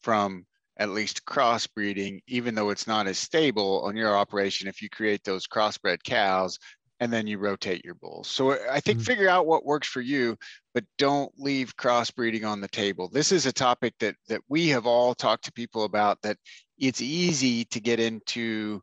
from 0.03 0.45
at 0.79 0.91
least 0.91 1.25
crossbreeding, 1.25 2.21
even 2.27 2.55
though 2.55 2.71
it's 2.71 2.87
not 2.87 3.07
as 3.07 3.19
stable 3.19 3.83
on 3.85 3.97
your 3.97 4.17
operation 4.17 4.69
if 4.69 4.81
you 4.81 4.89
create 4.89 5.23
those 5.25 5.47
crossbred 5.47 6.03
cows 6.03 6.59
and 7.01 7.13
then 7.13 7.27
you 7.27 7.39
rotate 7.39 7.85
your 7.85 7.95
bulls. 7.97 8.29
So 8.29 8.53
I 8.71 8.79
think 8.79 8.99
mm-hmm. 8.99 9.07
figure 9.07 9.29
out 9.29 9.47
what 9.47 9.67
works 9.67 9.89
for 9.89 10.01
you, 10.01 10.37
but 10.73 10.85
don't 10.99 11.33
leave 11.37 11.77
crossbreeding 11.77 12.47
on 12.47 12.61
the 12.61 12.69
table. 12.69 13.09
This 13.09 13.33
is 13.33 13.45
a 13.45 13.53
topic 13.53 13.95
that 13.99 14.15
that 14.29 14.41
we 14.49 14.69
have 14.69 14.87
all 14.87 15.15
talked 15.15 15.45
to 15.47 15.53
people 15.53 15.85
about 15.85 16.19
that 16.23 16.37
it's 16.79 17.01
easy 17.01 17.65
to 17.67 17.81
get 17.81 18.01
into 18.01 18.81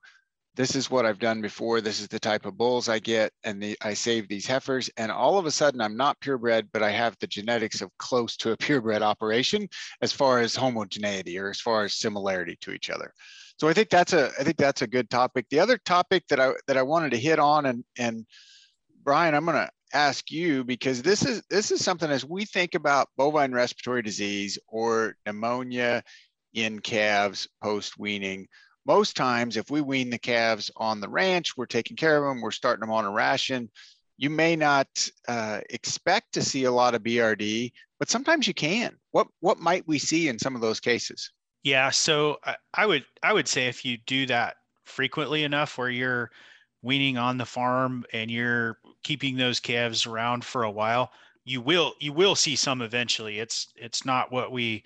this 0.60 0.76
is 0.76 0.92
what 0.92 1.06
I've 1.06 1.20
done 1.20 1.40
before. 1.40 1.80
This 1.80 2.02
is 2.02 2.10
the 2.10 2.20
type 2.20 2.46
of 2.46 2.58
bulls 2.58 2.90
I 2.90 3.00
get, 3.00 3.32
and 3.46 3.64
the, 3.64 3.78
I 3.82 3.94
save 3.94 4.28
these 4.28 4.46
heifers. 4.46 4.90
And 4.98 5.10
all 5.10 5.38
of 5.38 5.46
a 5.46 5.52
sudden, 5.52 5.80
I'm 5.80 5.96
not 5.96 6.20
purebred, 6.20 6.68
but 6.74 6.84
I 6.84 6.92
have 6.92 7.16
the 7.22 7.28
genetics 7.28 7.80
of 7.80 7.98
close 7.98 8.36
to 8.36 8.52
a 8.52 8.58
purebred 8.58 9.02
operation 9.02 9.70
as 10.02 10.12
far 10.12 10.42
as 10.42 10.58
homogeneity 10.58 11.40
or 11.40 11.50
as 11.50 11.62
far 11.62 11.86
as 11.86 11.96
similarity 11.96 12.58
to 12.60 12.72
each 12.72 12.90
other. 12.90 13.14
So 13.58 13.70
I 13.70 13.74
think 13.74 13.90
that's 13.90 14.12
a 14.12 14.32
I 14.38 14.44
think 14.44 14.58
that's 14.58 14.82
a 14.82 14.88
good 14.88 15.10
topic. 15.10 15.46
The 15.50 15.62
other 15.62 15.78
topic 15.78 16.28
that 16.28 16.42
I 16.42 16.52
that 16.68 16.76
I 16.76 16.82
wanted 16.82 17.12
to 17.12 17.18
hit 17.18 17.40
on, 17.40 17.66
and 17.66 17.86
and 17.98 18.26
Brian, 19.02 19.36
I'm 19.36 19.46
going 19.46 19.56
to 19.66 19.72
ask 19.94 20.30
you 20.30 20.66
because 20.66 21.02
this 21.02 21.26
is 21.26 21.42
this 21.50 21.72
is 21.72 21.82
something 21.82 22.12
as 22.12 22.26
we 22.26 22.44
think 22.44 22.76
about 22.76 23.08
bovine 23.16 23.54
respiratory 23.54 24.02
disease 24.02 24.60
or 24.68 25.16
pneumonia 25.26 26.04
in 26.54 26.80
calves 26.80 27.48
post 27.64 27.98
weaning 27.98 28.46
most 28.86 29.16
times 29.16 29.58
if 29.58 29.70
we 29.70 29.82
wean 29.82 30.10
the 30.10 30.18
calves 30.18 30.72
on 30.78 31.00
the 31.00 31.10
ranch, 31.10 31.56
we're 31.56 31.66
taking 31.66 31.98
care 31.98 32.18
of 32.18 32.24
them, 32.24 32.42
we're 32.42 32.52
starting 32.52 32.82
them 32.82 32.92
on 32.92 33.06
a 33.06 33.12
ration. 33.12 33.70
You 34.18 34.30
may 34.30 34.56
not 34.56 34.88
uh, 35.28 35.62
expect 35.70 36.34
to 36.34 36.42
see 36.42 36.66
a 36.66 36.72
lot 36.72 36.96
of 36.96 37.04
BRD, 37.04 37.72
but 38.00 38.10
sometimes 38.10 38.48
you 38.48 38.54
can. 38.54 38.98
What 39.12 39.28
what 39.40 39.60
might 39.60 39.88
we 39.88 40.00
see 40.00 40.28
in 40.28 40.40
some 40.40 40.56
of 40.56 40.62
those 40.62 40.80
cases? 40.80 41.32
Yeah, 41.64 41.90
so 41.90 42.38
I, 42.44 42.56
I 42.74 42.86
would 42.86 43.06
I 43.24 43.34
would 43.34 43.48
say 43.48 43.68
if 43.68 43.86
you 43.86 43.98
do 44.06 44.26
that 44.28 44.56
frequently 44.86 45.44
enough, 45.44 45.78
where 45.78 45.90
you're 45.90 46.32
weaning 46.82 47.18
on 47.18 47.38
the 47.38 47.46
farm 47.46 48.06
and 48.14 48.32
you're 48.32 48.80
keeping 49.04 49.36
those 49.36 49.60
calves 49.60 50.06
around 50.06 50.46
for 50.46 50.64
a 50.64 50.72
while, 50.72 51.12
you 51.44 51.62
will 51.62 51.94
you 52.00 52.14
will 52.14 52.36
see 52.36 52.56
some 52.56 52.82
eventually. 52.82 53.40
It's 53.40 53.68
it's 53.76 54.06
not 54.06 54.32
what 54.32 54.52
we 54.52 54.84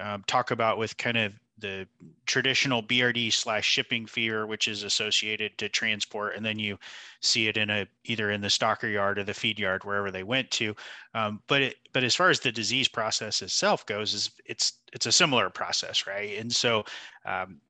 um, 0.00 0.24
talk 0.26 0.50
about 0.50 0.78
with 0.78 0.96
kind 0.96 1.16
of 1.16 1.32
the 1.58 1.86
traditional 2.26 2.82
BRD 2.82 3.32
slash 3.32 3.66
shipping 3.66 4.06
fever, 4.06 4.46
which 4.46 4.68
is 4.68 4.82
associated 4.82 5.56
to 5.58 5.68
transport, 5.68 6.36
and 6.36 6.44
then 6.44 6.58
you 6.58 6.78
see 7.20 7.48
it 7.48 7.56
in 7.56 7.70
a 7.70 7.86
either 8.04 8.30
in 8.30 8.40
the 8.40 8.48
stocker 8.48 8.92
yard 8.92 9.18
or 9.18 9.24
the 9.24 9.34
feed 9.34 9.58
yard 9.58 9.84
wherever 9.84 10.10
they 10.10 10.22
went 10.22 10.50
to. 10.52 10.74
Um, 11.14 11.42
but 11.46 11.62
it, 11.62 11.76
but 11.92 12.04
as 12.04 12.14
far 12.14 12.30
as 12.30 12.40
the 12.40 12.52
disease 12.52 12.88
process 12.88 13.42
itself 13.42 13.86
goes, 13.86 14.12
is 14.12 14.30
it's 14.44 14.74
it's 14.92 15.06
a 15.06 15.12
similar 15.12 15.48
process, 15.48 16.06
right? 16.06 16.38
And 16.38 16.52
so 16.52 16.84
um, 17.24 17.60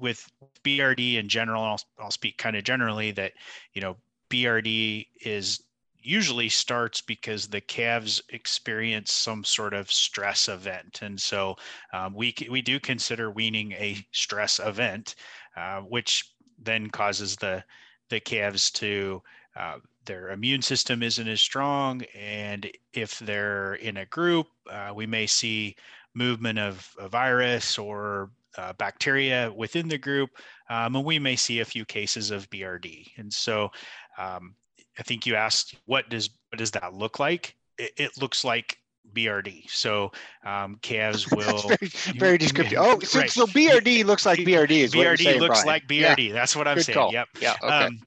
with 0.00 0.30
BRD 0.64 1.16
in 1.16 1.28
general, 1.28 1.62
I'll, 1.62 1.80
I'll 1.98 2.10
speak 2.10 2.38
kind 2.38 2.56
of 2.56 2.64
generally 2.64 3.10
that 3.12 3.32
you 3.74 3.82
know 3.82 3.96
BRD 4.30 5.06
is 5.20 5.62
usually 6.04 6.48
starts 6.48 7.00
because 7.00 7.46
the 7.46 7.60
calves 7.60 8.22
experience 8.28 9.12
some 9.12 9.44
sort 9.44 9.74
of 9.74 9.90
stress 9.90 10.48
event. 10.48 11.00
And 11.02 11.20
so 11.20 11.56
um, 11.92 12.14
we, 12.14 12.34
we 12.50 12.62
do 12.62 12.78
consider 12.78 13.30
weaning 13.30 13.72
a 13.72 14.04
stress 14.12 14.60
event, 14.60 15.14
uh, 15.56 15.80
which 15.80 16.32
then 16.58 16.90
causes 16.90 17.36
the, 17.36 17.64
the 18.10 18.20
calves 18.20 18.70
to, 18.72 19.22
uh, 19.56 19.78
their 20.04 20.30
immune 20.30 20.62
system 20.62 21.02
isn't 21.02 21.28
as 21.28 21.40
strong. 21.40 22.02
And 22.14 22.70
if 22.92 23.18
they're 23.20 23.74
in 23.74 23.96
a 23.96 24.06
group, 24.06 24.48
uh, 24.70 24.92
we 24.94 25.06
may 25.06 25.26
see 25.26 25.76
movement 26.14 26.58
of 26.58 26.88
a 26.98 27.08
virus 27.08 27.78
or 27.78 28.30
uh, 28.56 28.72
bacteria 28.74 29.52
within 29.52 29.88
the 29.88 29.98
group, 29.98 30.30
um, 30.70 30.96
and 30.96 31.04
we 31.04 31.18
may 31.18 31.36
see 31.36 31.60
a 31.60 31.64
few 31.64 31.84
cases 31.84 32.30
of 32.30 32.48
BRD. 32.50 33.10
And 33.16 33.32
so 33.32 33.70
um, 34.18 34.54
I 34.98 35.02
think 35.02 35.26
you 35.26 35.34
asked 35.34 35.76
what 35.86 36.08
does 36.08 36.30
what 36.50 36.58
does 36.58 36.70
that 36.72 36.94
look 36.94 37.18
like? 37.18 37.56
It, 37.78 37.92
it 37.96 38.20
looks 38.20 38.44
like 38.44 38.78
BRD. 39.12 39.68
So 39.70 40.12
um, 40.44 40.78
calves 40.82 41.30
will 41.30 41.68
very, 41.68 41.90
very, 42.16 42.38
descriptive. 42.38 42.78
Oh, 42.80 42.98
so, 43.00 43.20
right. 43.20 43.30
so, 43.30 43.46
BRD 43.46 44.04
looks 44.04 44.26
like 44.26 44.38
BRD 44.40 44.70
is 44.70 44.92
BRD 44.92 45.24
saying, 45.24 45.40
looks 45.40 45.62
Brian. 45.62 45.66
like 45.66 45.88
BRD. 45.88 46.28
Yeah. 46.28 46.32
That's 46.32 46.56
what 46.56 46.68
I'm 46.68 46.76
Good 46.76 46.86
saying. 46.86 46.94
Call. 46.94 47.12
Yep. 47.12 47.28
Yeah. 47.40 47.54
Okay. 47.62 47.74
Um, 47.74 48.00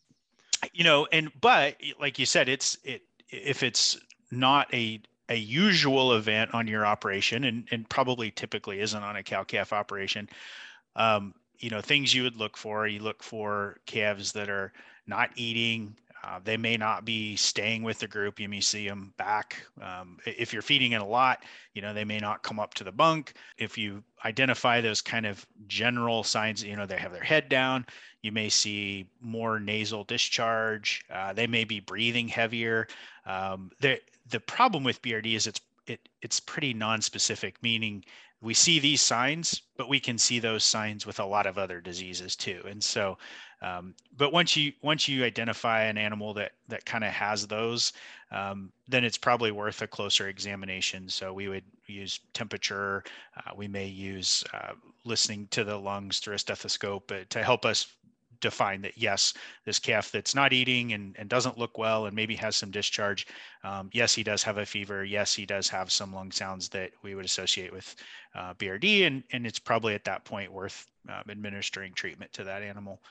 you 0.74 0.84
know, 0.84 1.08
and 1.12 1.32
but 1.40 1.78
like 2.00 2.18
you 2.18 2.26
said, 2.26 2.50
it's 2.50 2.78
it 2.84 3.04
if 3.30 3.64
it's 3.64 3.98
not 4.32 4.74
a 4.74 5.02
a 5.30 5.36
usual 5.36 6.14
event 6.14 6.54
on 6.54 6.68
your 6.68 6.86
operation, 6.86 7.44
and 7.44 7.68
and 7.72 7.88
probably 7.90 8.32
typically 8.32 8.80
isn't 8.80 9.04
on 9.04 9.16
a 9.16 9.24
cow 9.24 9.44
calf 9.44 9.74
operation. 9.74 10.30
Um, 10.96 11.34
you 11.60 11.70
know, 11.70 11.82
things 11.82 12.14
you 12.14 12.24
would 12.24 12.36
look 12.36 12.58
for. 12.58 12.88
You 12.88 13.00
look 13.00 13.24
for 13.24 13.78
calves 13.86 14.32
that 14.34 14.50
are 14.50 14.74
not 15.06 15.32
eating 15.36 15.96
Uh, 16.28 16.40
they 16.44 16.58
may 16.58 16.76
not 16.76 17.06
be 17.06 17.38
staying 17.38 17.84
with 17.84 18.00
the 18.00 18.08
group. 18.08 18.38
You 18.38 18.50
may 18.50 18.60
see 18.60 18.86
them 18.86 19.14
back. 19.18 19.64
Um, 19.82 20.18
if 20.26 20.52
you're 20.52 20.62
feeding 20.62 20.92
it 20.92 21.02
a 21.02 21.06
lot, 21.06 21.44
you 21.74 21.82
know, 21.82 21.94
they 21.94 22.04
may 22.04 22.20
not 22.20 22.44
come 22.44 22.60
up 22.60 22.74
to 22.76 22.84
the 22.84 22.92
bunk. 22.92 23.34
If 23.58 23.78
you 23.78 24.04
identify 24.26 24.82
those 24.82 25.02
kind 25.02 25.26
of 25.26 25.46
general 25.68 26.24
signs, 26.24 26.62
you 26.62 26.76
know, 26.76 26.86
they 26.86 26.98
have 26.98 27.14
their 27.14 27.24
head 27.24 27.48
down, 27.48 27.86
you 28.24 28.34
may 28.34 28.50
see 28.50 29.08
more 29.22 29.58
nasal 29.58 30.04
discharge. 30.04 31.06
Uh, 31.10 31.32
they 31.32 31.48
may 31.48 31.64
be 31.64 31.80
breathing 31.80 32.28
heavier. 32.28 32.88
Um, 33.26 33.72
the, 33.80 34.02
the 34.30 34.42
problem 34.42 34.84
with 34.84 35.02
BRD 35.02 35.34
is 35.34 35.48
it's, 35.48 35.62
it, 35.86 36.10
it's 36.22 36.42
pretty 36.42 36.74
non-specific, 36.74 37.56
meaning 37.64 38.04
we 38.42 38.54
see 38.54 38.80
these 38.80 39.02
signs, 39.02 39.62
but 39.78 39.88
we 39.88 40.00
can 40.00 40.18
see 40.18 40.40
those 40.40 40.64
signs 40.64 41.06
with 41.06 41.20
a 41.20 41.26
lot 41.26 41.48
of 41.48 41.58
other 41.58 41.80
diseases 41.80 42.36
too. 42.36 42.62
And 42.68 42.84
so 42.84 43.18
um, 43.62 43.96
but 44.16 44.32
once 44.32 44.56
you 44.56 44.74
once 44.82 45.08
you 45.08 45.24
identify 45.24 45.84
an 45.84 45.98
animal 45.98 46.34
that 46.36 46.52
that 46.68 46.86
kind 46.86 47.04
of 47.04 47.12
has 47.12 47.48
those, 47.48 47.94
um, 48.32 48.72
then 48.88 49.04
it's 49.04 49.18
probably 49.18 49.52
worth 49.52 49.82
a 49.82 49.88
closer 49.88 50.28
examination. 50.28 51.10
So 51.10 51.34
we 51.34 51.48
would 51.48 51.64
use 51.88 52.20
temperature. 52.34 53.04
Uh, 53.36 53.52
we 53.56 53.68
may 53.68 53.88
use 53.88 54.44
uh, 54.54 54.74
listening 55.06 55.48
to 55.52 55.64
the 55.64 55.78
lungs 55.78 56.20
through 56.20 56.36
a 56.36 56.40
stethoscope 56.40 57.12
uh, 57.12 57.24
to 57.30 57.44
help 57.44 57.66
us 57.66 57.88
define 58.40 58.82
that 58.82 58.98
yes, 58.98 59.34
this 59.66 59.80
calf 59.80 60.12
that's 60.12 60.36
not 60.36 60.54
eating 60.54 60.94
and, 60.94 61.16
and 61.18 61.30
doesn't 61.30 61.58
look 61.58 61.78
well 61.78 62.06
and 62.06 62.16
maybe 62.16 62.36
has 62.36 62.56
some 62.56 62.72
discharge. 62.72 63.28
Um, 63.64 63.90
yes, 63.94 64.14
he 64.14 64.24
does 64.24 64.44
have 64.44 64.58
a 64.58 64.66
fever. 64.66 65.04
Yes, 65.04 65.34
he 65.34 65.46
does 65.46 65.68
have 65.70 65.92
some 65.92 66.14
lung 66.14 66.32
sounds 66.32 66.70
that 66.70 66.92
we 67.04 67.16
would 67.16 67.26
associate 67.26 67.72
with 67.72 67.96
uh, 68.36 68.54
BRD, 68.56 69.08
and 69.08 69.24
and 69.32 69.46
it's 69.46 69.60
probably 69.60 69.94
at 69.94 70.04
that 70.06 70.26
point 70.26 70.52
worth 70.52 70.86
um, 71.10 71.24
administering 71.30 71.94
treatment 71.94 72.32
to 72.34 72.44
that 72.44 72.62
animal. 72.62 73.02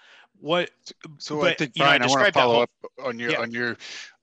What? 0.41 0.71
So 1.19 1.41
but, 1.41 1.53
I 1.53 1.55
think 1.55 1.75
Brian, 1.75 2.01
know, 2.01 2.07
I, 2.07 2.09
I 2.09 2.11
want 2.11 2.27
to 2.27 2.33
follow 2.33 2.55
whole, 2.55 2.63
up 2.63 2.71
on 3.05 3.19
your 3.19 3.31
yeah. 3.31 3.41
on 3.41 3.51
your 3.51 3.77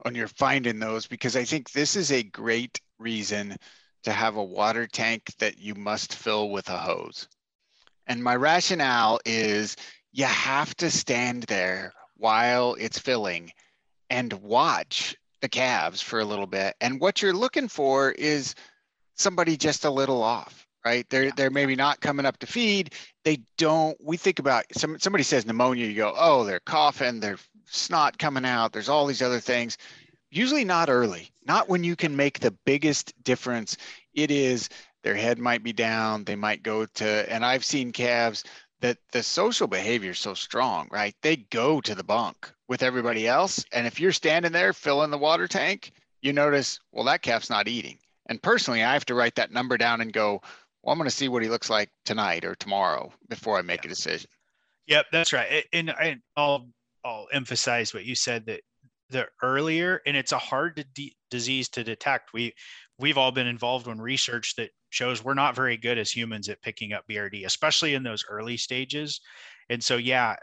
on 0.05 0.15
your 0.15 0.27
finding 0.27 0.79
those 0.79 1.07
because 1.07 1.35
I 1.35 1.43
think 1.43 1.71
this 1.71 1.95
is 1.95 2.11
a 2.11 2.23
great 2.23 2.79
reason 2.99 3.55
to 4.03 4.11
have 4.11 4.35
a 4.35 4.43
water 4.43 4.85
tank 4.85 5.33
that 5.39 5.57
you 5.57 5.75
must 5.75 6.15
fill 6.15 6.49
with 6.49 6.69
a 6.69 6.77
hose. 6.77 7.27
And 8.07 8.21
my 8.21 8.35
rationale 8.35 9.19
is 9.25 9.77
you 10.13 10.25
have 10.25 10.73
to 10.77 10.89
stand 10.89 11.43
there 11.43 11.93
while 12.15 12.75
it's 12.75 12.99
filling 12.99 13.51
and 14.09 14.31
watch 14.33 15.17
the 15.41 15.49
calves 15.49 16.01
for 16.01 16.19
a 16.19 16.25
little 16.25 16.47
bit. 16.47 16.75
And 16.79 17.01
what 17.01 17.21
you're 17.21 17.33
looking 17.33 17.67
for 17.67 18.11
is 18.11 18.55
somebody 19.15 19.57
just 19.57 19.83
a 19.83 19.89
little 19.89 20.23
off 20.23 20.63
right? 20.85 21.09
They're 21.09 21.31
they're 21.31 21.49
maybe 21.49 21.75
not 21.75 22.01
coming 22.01 22.25
up 22.25 22.37
to 22.39 22.47
feed. 22.47 22.93
They 23.23 23.39
don't. 23.57 23.97
We 24.03 24.17
think 24.17 24.39
about 24.39 24.65
some 24.75 24.99
somebody 24.99 25.23
says 25.23 25.45
pneumonia. 25.45 25.87
You 25.87 25.95
go, 25.95 26.13
oh, 26.15 26.43
they're 26.43 26.59
coughing, 26.59 27.19
they're 27.19 27.37
snot 27.65 28.17
coming 28.17 28.45
out. 28.45 28.73
There's 28.73 28.89
all 28.89 29.05
these 29.05 29.21
other 29.21 29.39
things. 29.39 29.77
Usually 30.29 30.65
not 30.65 30.89
early. 30.89 31.31
Not 31.45 31.69
when 31.69 31.83
you 31.83 31.95
can 31.95 32.15
make 32.15 32.39
the 32.39 32.55
biggest 32.65 33.13
difference. 33.23 33.77
It 34.13 34.31
is 34.31 34.69
their 35.03 35.15
head 35.15 35.37
might 35.37 35.63
be 35.63 35.73
down. 35.73 36.23
They 36.23 36.35
might 36.35 36.63
go 36.63 36.85
to, 36.85 37.05
and 37.31 37.45
I've 37.45 37.65
seen 37.65 37.91
calves 37.91 38.43
that 38.83 38.97
the 39.13 39.23
social 39.23 39.65
behavior 39.65 40.11
is 40.11 40.19
so 40.19 40.33
strong, 40.33 40.89
right? 40.91 41.15
They 41.21 41.37
go 41.37 41.79
to 41.79 41.95
the 41.95 42.03
bunk 42.03 42.51
with 42.67 42.83
everybody 42.83 43.29
else. 43.29 43.63
And 43.71 43.87
if 43.87 43.97
you're 43.97 44.11
standing 44.11 44.51
there 44.51 44.73
filling 44.73 45.09
the 45.09 45.17
water 45.17 45.47
tank, 45.47 45.93
you 46.21 46.33
notice, 46.33 46.81
well, 46.91 47.05
that 47.05 47.21
calf's 47.21 47.49
not 47.49 47.69
eating. 47.69 47.97
And 48.27 48.43
personally, 48.43 48.83
I 48.83 48.91
have 48.91 49.05
to 49.05 49.15
write 49.15 49.35
that 49.35 49.53
number 49.53 49.77
down 49.77 50.01
and 50.01 50.11
go, 50.11 50.41
well, 50.81 50.91
I'm 50.91 50.97
going 50.97 51.09
to 51.09 51.15
see 51.15 51.29
what 51.29 51.43
he 51.43 51.47
looks 51.47 51.69
like 51.69 51.89
tonight 52.03 52.43
or 52.43 52.55
tomorrow 52.55 53.09
before 53.29 53.57
I 53.57 53.61
make 53.61 53.85
yeah. 53.85 53.89
a 53.89 53.93
decision. 53.93 54.29
Yep, 54.87 55.05
that's 55.13 55.31
right. 55.31 55.63
And, 55.71 55.93
and 55.97 56.19
I'll 56.35 56.67
I'll 57.05 57.27
emphasize 57.31 57.93
what 57.93 58.03
you 58.03 58.15
said 58.15 58.45
that 58.47 58.61
the 59.09 59.27
earlier, 59.41 60.01
and 60.05 60.17
it's 60.17 60.33
a 60.33 60.37
hard 60.37 60.85
de- 60.93 61.15
disease 61.31 61.69
to 61.69 61.85
detect. 61.85 62.33
We 62.33 62.53
we've 62.99 63.17
all 63.17 63.31
been 63.31 63.47
involved 63.47 63.87
in 63.87 64.01
research 64.01 64.55
that 64.57 64.71
shows 64.93 65.23
we're 65.23 65.33
not 65.33 65.55
very 65.55 65.75
good 65.75 65.97
as 65.97 66.11
humans 66.11 66.49
at 66.49 66.61
picking 66.61 66.93
up 66.93 67.03
BRD, 67.09 67.45
especially 67.45 67.95
in 67.95 68.03
those 68.03 68.23
early 68.29 68.57
stages. 68.57 69.19
And 69.69 69.83
so, 69.83 69.97
yeah, 69.97 70.35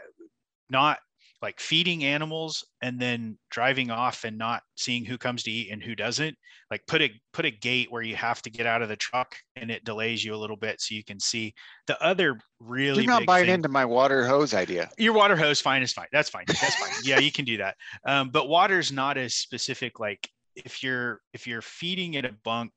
not 0.69 0.99
like 1.41 1.59
feeding 1.59 2.03
animals 2.03 2.63
and 2.81 2.99
then 2.99 3.37
driving 3.49 3.89
off 3.89 4.25
and 4.25 4.37
not 4.37 4.61
seeing 4.75 5.05
who 5.05 5.17
comes 5.17 5.41
to 5.43 5.51
eat 5.51 5.71
and 5.71 5.81
who 5.81 5.95
doesn't 5.95 6.37
like 6.69 6.85
put 6.85 7.01
a 7.01 7.09
put 7.33 7.45
a 7.45 7.49
gate 7.49 7.91
where 7.91 8.03
you 8.03 8.15
have 8.15 8.41
to 8.43 8.49
get 8.51 8.67
out 8.67 8.81
of 8.81 8.89
the 8.89 8.95
truck 8.97 9.35
and 9.55 9.71
it 9.71 9.83
delays 9.83 10.23
you 10.23 10.35
a 10.35 10.37
little 10.37 10.55
bit 10.55 10.79
so 10.81 10.93
you 10.93 11.03
can 11.03 11.19
see. 11.19 11.53
The 11.87 12.01
other 12.03 12.37
really 12.59 13.03
you're 13.03 13.11
not 13.11 13.25
buying 13.25 13.45
thing, 13.45 13.55
into 13.55 13.69
my 13.69 13.85
water 13.85 14.27
hose 14.27 14.53
idea. 14.53 14.89
Your 14.97 15.13
water 15.13 15.35
hose 15.35 15.61
fine 15.61 15.81
is 15.81 15.93
fine 15.93 16.07
that's 16.11 16.29
fine 16.29 16.45
that's 16.47 16.75
fine. 16.75 16.91
Yeah 17.03 17.19
you 17.19 17.31
can 17.31 17.45
do 17.45 17.57
that. 17.57 17.75
Um, 18.05 18.29
but 18.29 18.49
water's 18.49 18.91
not 18.91 19.17
as 19.17 19.33
specific 19.33 19.99
like 19.99 20.29
if 20.55 20.83
you're 20.83 21.21
if 21.33 21.47
you're 21.47 21.61
feeding 21.61 22.15
in 22.15 22.25
a 22.25 22.33
bunk 22.43 22.71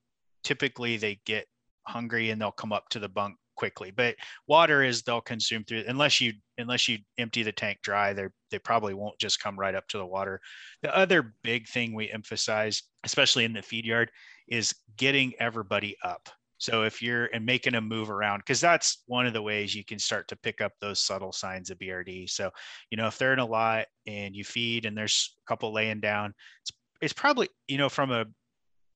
typically 0.44 0.96
they 0.96 1.20
get 1.26 1.46
hungry 1.86 2.30
and 2.30 2.40
they'll 2.40 2.52
come 2.52 2.72
up 2.72 2.88
to 2.90 2.98
the 2.98 3.08
bunk 3.08 3.36
quickly. 3.56 3.90
But 3.90 4.16
water 4.46 4.82
is 4.82 5.02
they'll 5.02 5.20
consume 5.20 5.64
through 5.64 5.84
unless 5.86 6.20
you 6.20 6.32
unless 6.58 6.88
you 6.88 6.98
empty 7.18 7.42
the 7.42 7.52
tank 7.52 7.78
dry, 7.82 8.12
they 8.12 8.26
they 8.50 8.58
probably 8.58 8.94
won't 8.94 9.18
just 9.18 9.40
come 9.40 9.58
right 9.58 9.74
up 9.74 9.86
to 9.88 9.98
the 9.98 10.06
water. 10.06 10.40
The 10.82 10.96
other 10.96 11.34
big 11.42 11.68
thing 11.68 11.94
we 11.94 12.10
emphasize, 12.10 12.82
especially 13.04 13.44
in 13.44 13.52
the 13.52 13.62
feed 13.62 13.84
yard, 13.84 14.10
is 14.48 14.74
getting 14.96 15.34
everybody 15.38 15.96
up. 16.02 16.28
So 16.58 16.84
if 16.84 17.02
you're 17.02 17.26
and 17.26 17.44
making 17.44 17.72
them 17.72 17.88
move 17.88 18.10
around, 18.10 18.38
because 18.38 18.60
that's 18.60 19.02
one 19.06 19.26
of 19.26 19.32
the 19.32 19.42
ways 19.42 19.74
you 19.74 19.84
can 19.84 19.98
start 19.98 20.28
to 20.28 20.36
pick 20.36 20.60
up 20.60 20.72
those 20.80 21.00
subtle 21.00 21.32
signs 21.32 21.70
of 21.70 21.78
BRD. 21.78 22.30
So, 22.30 22.50
you 22.90 22.96
know, 22.96 23.06
if 23.06 23.18
they're 23.18 23.32
in 23.32 23.38
a 23.38 23.44
lot 23.44 23.86
and 24.06 24.34
you 24.34 24.44
feed 24.44 24.86
and 24.86 24.96
there's 24.96 25.36
a 25.44 25.48
couple 25.48 25.72
laying 25.72 26.00
down, 26.00 26.32
it's, 26.62 26.72
it's 27.02 27.12
probably, 27.12 27.48
you 27.68 27.76
know, 27.76 27.88
from 27.88 28.12
a 28.12 28.24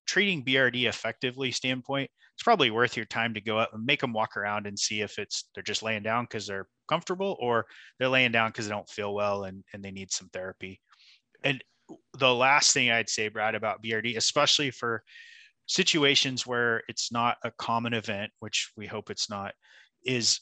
treating 0.09 0.45
BRD 0.45 0.89
effectively 0.89 1.53
standpoint, 1.53 2.11
it's 2.35 2.43
probably 2.43 2.71
worth 2.71 2.97
your 2.97 3.07
time 3.07 3.35
to 3.35 3.41
go 3.41 3.59
up 3.59 3.71
and 3.75 3.85
make 3.85 4.01
them 4.01 4.13
walk 4.13 4.37
around 4.37 4.67
and 4.67 4.79
see 4.79 5.03
if 5.03 5.19
it's 5.19 5.51
they're 5.55 5.63
just 5.63 5.83
laying 5.83 6.03
down 6.03 6.25
because 6.25 6.47
they're 6.47 6.67
comfortable 6.89 7.37
or 7.41 7.67
they're 7.99 8.09
laying 8.09 8.33
down 8.33 8.49
because 8.51 8.67
they 8.67 8.73
don't 8.73 8.89
feel 8.89 9.15
well 9.15 9.45
and, 9.45 9.63
and 9.73 9.85
they 9.85 9.91
need 9.91 10.11
some 10.11 10.29
therapy. 10.33 10.81
And 11.45 11.63
the 12.19 12.35
last 12.35 12.73
thing 12.73 12.91
I'd 12.91 13.09
say, 13.09 13.29
Brad, 13.29 13.55
about 13.55 13.83
BRD, 13.83 14.17
especially 14.17 14.71
for 14.71 15.03
situations 15.67 16.47
where 16.47 16.83
it's 16.89 17.13
not 17.13 17.37
a 17.45 17.53
common 17.59 17.93
event, 17.93 18.33
which 18.41 18.73
we 18.77 18.87
hope 18.87 19.11
it's 19.11 19.29
not, 19.29 19.53
is 20.05 20.41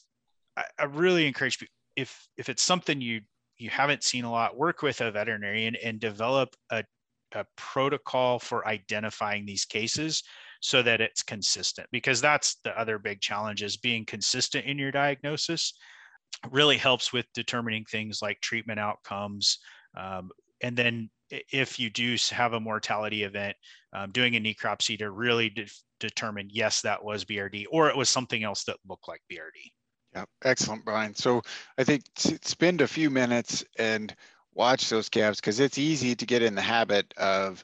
I, 0.55 0.63
I 0.79 0.83
really 0.85 1.27
encourage 1.27 1.59
if 1.95 2.27
if 2.37 2.47
it's 2.47 2.63
something 2.63 3.01
you 3.01 3.21
you 3.57 3.69
haven't 3.69 4.03
seen 4.03 4.23
a 4.23 4.31
lot, 4.31 4.55
work 4.55 4.81
with 4.81 5.01
a 5.01 5.11
veterinarian 5.11 5.75
and 5.83 5.99
develop 5.99 6.55
a 6.69 6.83
a 7.33 7.45
protocol 7.55 8.39
for 8.39 8.67
identifying 8.67 9.45
these 9.45 9.65
cases 9.65 10.23
so 10.61 10.81
that 10.81 11.01
it's 11.01 11.23
consistent 11.23 11.87
because 11.91 12.21
that's 12.21 12.57
the 12.63 12.79
other 12.79 12.97
big 12.97 13.21
challenge 13.21 13.61
is 13.61 13.77
being 13.77 14.05
consistent 14.05 14.65
in 14.65 14.77
your 14.77 14.91
diagnosis 14.91 15.73
really 16.51 16.77
helps 16.77 17.13
with 17.13 17.25
determining 17.33 17.85
things 17.85 18.19
like 18.21 18.39
treatment 18.41 18.79
outcomes 18.79 19.59
um, 19.97 20.29
and 20.61 20.75
then 20.75 21.09
if 21.29 21.79
you 21.79 21.89
do 21.89 22.15
have 22.31 22.53
a 22.53 22.59
mortality 22.59 23.23
event 23.23 23.55
um, 23.93 24.11
doing 24.11 24.35
a 24.35 24.39
necropsy 24.39 24.97
to 24.97 25.11
really 25.11 25.49
de- 25.49 25.67
determine 25.99 26.47
yes 26.51 26.81
that 26.81 27.03
was 27.03 27.25
brd 27.25 27.65
or 27.71 27.89
it 27.89 27.97
was 27.97 28.09
something 28.09 28.43
else 28.43 28.63
that 28.63 28.77
looked 28.87 29.07
like 29.07 29.21
brd 29.31 29.71
yeah 30.15 30.25
excellent 30.43 30.83
brian. 30.85 31.13
So 31.13 31.41
i 31.77 31.83
think 31.83 32.03
spend 32.15 32.81
a 32.81 32.87
few 32.87 33.09
minutes 33.09 33.63
and 33.77 34.15
watch 34.57 34.89
those 34.89 35.07
calves 35.07 35.39
because 35.39 35.59
it's 35.59 35.77
easy 35.77 36.15
to 36.15 36.25
get 36.25 36.41
in 36.41 36.55
the 36.55 36.61
habit 36.61 37.13
of 37.15 37.63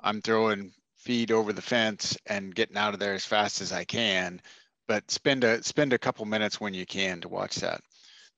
I'm 0.00 0.20
throwing 0.20 0.72
feed 0.96 1.30
over 1.30 1.52
the 1.52 1.62
fence 1.62 2.16
and 2.26 2.54
getting 2.54 2.76
out 2.76 2.94
of 2.94 3.00
there 3.00 3.14
as 3.14 3.24
fast 3.24 3.60
as 3.60 3.72
I 3.72 3.84
can. 3.84 4.42
But 4.88 5.10
spend 5.10 5.44
a 5.44 5.62
spend 5.62 5.92
a 5.92 5.98
couple 5.98 6.26
minutes 6.26 6.60
when 6.60 6.74
you 6.74 6.84
can 6.84 7.20
to 7.20 7.28
watch 7.28 7.56
that. 7.56 7.80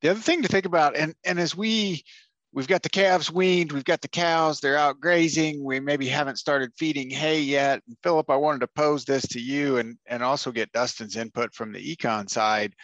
The 0.02 0.10
other 0.10 0.20
thing 0.20 0.42
to 0.42 0.48
think 0.48 0.66
about, 0.66 0.94
and 0.96 1.14
and 1.24 1.40
as 1.40 1.56
we 1.56 2.04
we've 2.52 2.68
got 2.68 2.82
the 2.82 2.90
calves 2.90 3.32
weaned, 3.32 3.72
we've 3.72 3.84
got 3.84 4.02
the 4.02 4.08
cows, 4.08 4.60
they're 4.60 4.76
out 4.76 5.00
grazing. 5.00 5.64
We 5.64 5.80
maybe 5.80 6.06
haven't 6.06 6.38
started 6.38 6.70
feeding 6.76 7.10
hay 7.10 7.40
yet. 7.40 7.82
And 7.88 7.96
Philip, 8.02 8.30
I 8.30 8.36
wanted 8.36 8.60
to 8.60 8.68
pose 8.68 9.04
this 9.04 9.26
to 9.28 9.40
you 9.40 9.78
and 9.78 9.96
and 10.06 10.22
also 10.22 10.52
get 10.52 10.72
Dustin's 10.72 11.16
input 11.16 11.54
from 11.54 11.72
the 11.72 11.96
econ 11.96 12.28
side. 12.28 12.74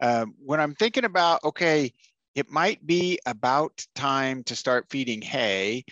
Um, 0.00 0.34
when 0.38 0.60
I'm 0.60 0.74
thinking 0.74 1.04
about 1.04 1.42
okay, 1.44 1.92
it 2.34 2.50
might 2.50 2.84
be 2.86 3.18
about 3.26 3.84
time 3.94 4.44
to 4.44 4.56
start 4.56 4.86
feeding 4.90 5.22
hay, 5.22 5.84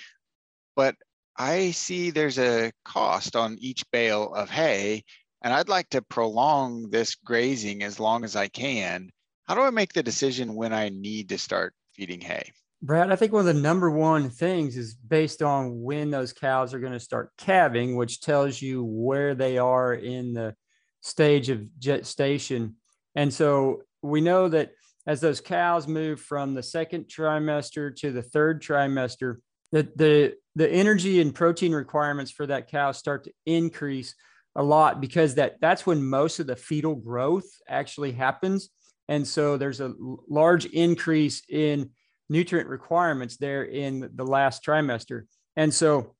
but 0.76 0.94
I 1.36 1.70
see 1.70 2.10
there's 2.10 2.38
a 2.38 2.72
cost 2.84 3.36
on 3.36 3.58
each 3.60 3.84
bale 3.90 4.32
of 4.34 4.50
hay, 4.50 5.04
and 5.42 5.52
I'd 5.52 5.68
like 5.68 5.88
to 5.90 6.02
prolong 6.02 6.90
this 6.90 7.14
grazing 7.14 7.82
as 7.82 8.00
long 8.00 8.24
as 8.24 8.36
I 8.36 8.48
can. 8.48 9.10
How 9.46 9.54
do 9.54 9.62
I 9.62 9.70
make 9.70 9.92
the 9.92 10.02
decision 10.02 10.54
when 10.54 10.72
I 10.72 10.88
need 10.88 11.28
to 11.30 11.38
start 11.38 11.74
feeding 11.94 12.20
hay? 12.20 12.50
Brad, 12.80 13.10
I 13.10 13.16
think 13.16 13.32
one 13.32 13.40
of 13.40 13.54
the 13.54 13.60
number 13.60 13.90
one 13.90 14.30
things 14.30 14.76
is 14.76 14.94
based 14.94 15.42
on 15.42 15.82
when 15.82 16.10
those 16.10 16.32
cows 16.32 16.72
are 16.72 16.78
going 16.78 16.92
to 16.92 17.00
start 17.00 17.32
calving, 17.36 17.96
which 17.96 18.20
tells 18.20 18.62
you 18.62 18.84
where 18.84 19.34
they 19.34 19.58
are 19.58 19.94
in 19.94 20.32
the 20.32 20.54
stage 21.00 21.50
of 21.50 21.66
gestation. 21.80 22.76
And 23.16 23.34
so 23.34 23.82
we 24.02 24.20
know 24.20 24.48
that 24.48 24.72
as 25.08 25.20
those 25.20 25.40
cows 25.40 25.88
move 25.88 26.20
from 26.20 26.54
the 26.54 26.62
second 26.62 27.06
trimester 27.06 27.94
to 27.96 28.12
the 28.12 28.22
third 28.22 28.62
trimester, 28.62 29.38
the, 29.72 29.88
the 29.96 30.34
the 30.54 30.70
energy 30.70 31.20
and 31.20 31.34
protein 31.34 31.72
requirements 31.72 32.30
for 32.30 32.46
that 32.46 32.70
cow 32.70 32.92
start 32.92 33.24
to 33.24 33.32
increase 33.46 34.14
a 34.54 34.62
lot 34.62 35.00
because 35.00 35.34
that 35.34 35.56
that's 35.60 35.84
when 35.84 36.02
most 36.02 36.38
of 36.38 36.46
the 36.46 36.56
fetal 36.56 36.94
growth 36.94 37.48
actually 37.68 38.12
happens. 38.12 38.70
And 39.08 39.26
so 39.26 39.56
there's 39.56 39.80
a 39.80 39.94
large 40.28 40.66
increase 40.66 41.42
in 41.48 41.90
nutrient 42.28 42.68
requirements 42.68 43.36
there 43.38 43.64
in 43.64 44.10
the 44.14 44.24
last 44.24 44.64
trimester. 44.64 45.22
And 45.56 45.74
so 45.74 46.14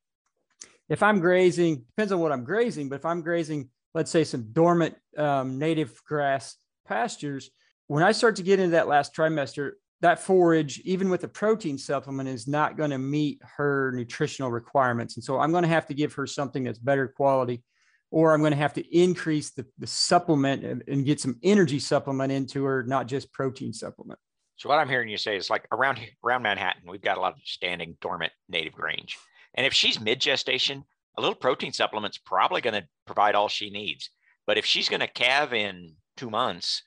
if 0.89 1.03
i'm 1.03 1.21
grazing 1.21 1.85
depends 1.97 2.13
on 2.13 2.21
what 2.21 2.33
i'm 2.33 2.45
grazing 2.45 2.89
but 2.89 2.97
if 2.97 3.05
i'm 3.05 3.23
grazing 3.23 3.69
let's 3.95 4.11
say 4.11 4.25
some 4.25 4.53
dormant 4.53 4.95
um, 5.17 5.59
native 5.59 6.03
grass 6.05 6.57
pastures 6.87 7.51
when 7.89 8.03
i 8.03 8.13
start 8.13 8.37
to 8.37 8.43
get 8.43 8.61
into 8.61 8.73
that 8.73 8.89
last 8.89 9.15
trimester 9.15 9.73
that 10.01 10.21
forage, 10.21 10.81
even 10.85 11.11
with 11.11 11.25
a 11.25 11.29
protein 11.29 11.77
supplement, 11.77 12.29
is 12.29 12.47
not 12.47 12.77
going 12.77 12.91
to 12.91 12.99
meet 12.99 13.41
her 13.57 13.93
nutritional 13.93 14.51
requirements. 14.51 15.17
And 15.17 15.25
so 15.25 15.41
I'm 15.41 15.51
going 15.51 15.65
to 15.65 15.69
have 15.69 15.87
to 15.87 15.95
give 15.95 16.13
her 16.15 16.27
something 16.27 16.63
that's 16.63 16.79
better 16.79 17.09
quality, 17.09 17.65
or 18.11 18.33
I'm 18.33 18.41
going 18.41 18.53
to 18.53 18.59
have 18.59 18.75
to 18.75 18.97
increase 18.97 19.51
the, 19.51 19.67
the 19.79 19.87
supplement 19.87 20.65
and, 20.65 20.85
and 20.87 21.05
get 21.05 21.21
some 21.21 21.39
energy 21.43 21.81
supplement 21.81 22.31
into 22.31 22.65
her, 22.65 22.85
not 22.85 23.09
just 23.09 23.33
protein 23.33 23.73
supplement. 23.73 24.21
So 24.57 24.69
what 24.69 24.79
I'm 24.79 24.89
hearing 24.89 25.09
you 25.09 25.19
say 25.19 25.37
is 25.37 25.51
like 25.51 25.67
around 25.73 26.01
around 26.25 26.43
Manhattan, 26.43 26.83
we've 26.89 27.01
got 27.01 27.19
a 27.19 27.21
lot 27.21 27.33
of 27.33 27.39
standing 27.45 27.97
dormant 28.01 28.33
native 28.49 28.73
grange. 28.73 29.17
And 29.55 29.67
if 29.67 29.73
she's 29.73 30.01
mid 30.01 30.21
gestation, 30.21 30.85
a 31.17 31.21
little 31.21 31.37
protein 31.37 31.73
supplement's 31.73 32.19
probably 32.19 32.61
going 32.61 32.81
to 32.81 32.89
provide 33.07 33.35
all 33.35 33.49
she 33.49 33.71
needs. 33.71 34.11
But 34.47 34.59
if 34.59 34.65
she's 34.65 34.89
going 34.89 35.01
to 35.01 35.09
calve 35.09 35.53
in 35.53 35.95
two 36.17 36.31
months 36.31 36.83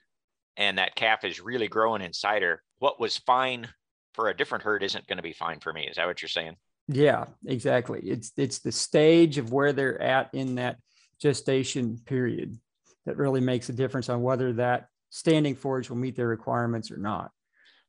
and 0.61 0.77
that 0.77 0.93
calf 0.93 1.23
is 1.23 1.41
really 1.41 1.67
growing 1.67 2.03
inside 2.03 2.43
her, 2.43 2.61
what 2.77 2.99
was 2.99 3.17
fine 3.17 3.67
for 4.13 4.29
a 4.29 4.37
different 4.37 4.63
herd 4.63 4.83
isn't 4.83 5.07
going 5.07 5.17
to 5.17 5.23
be 5.23 5.33
fine 5.33 5.59
for 5.59 5.73
me. 5.73 5.87
Is 5.87 5.95
that 5.95 6.05
what 6.05 6.21
you're 6.21 6.29
saying? 6.29 6.55
Yeah, 6.87 7.25
exactly. 7.47 7.99
It's 8.01 8.31
it's 8.37 8.59
the 8.59 8.71
stage 8.71 9.39
of 9.39 9.51
where 9.51 9.73
they're 9.73 9.99
at 9.99 10.29
in 10.33 10.55
that 10.55 10.77
gestation 11.19 11.99
period 12.05 12.57
that 13.05 13.17
really 13.17 13.41
makes 13.41 13.69
a 13.69 13.73
difference 13.73 14.07
on 14.07 14.21
whether 14.21 14.53
that 14.53 14.85
standing 15.09 15.55
forage 15.55 15.89
will 15.89 15.97
meet 15.97 16.15
their 16.15 16.27
requirements 16.27 16.91
or 16.91 16.97
not. 16.97 17.31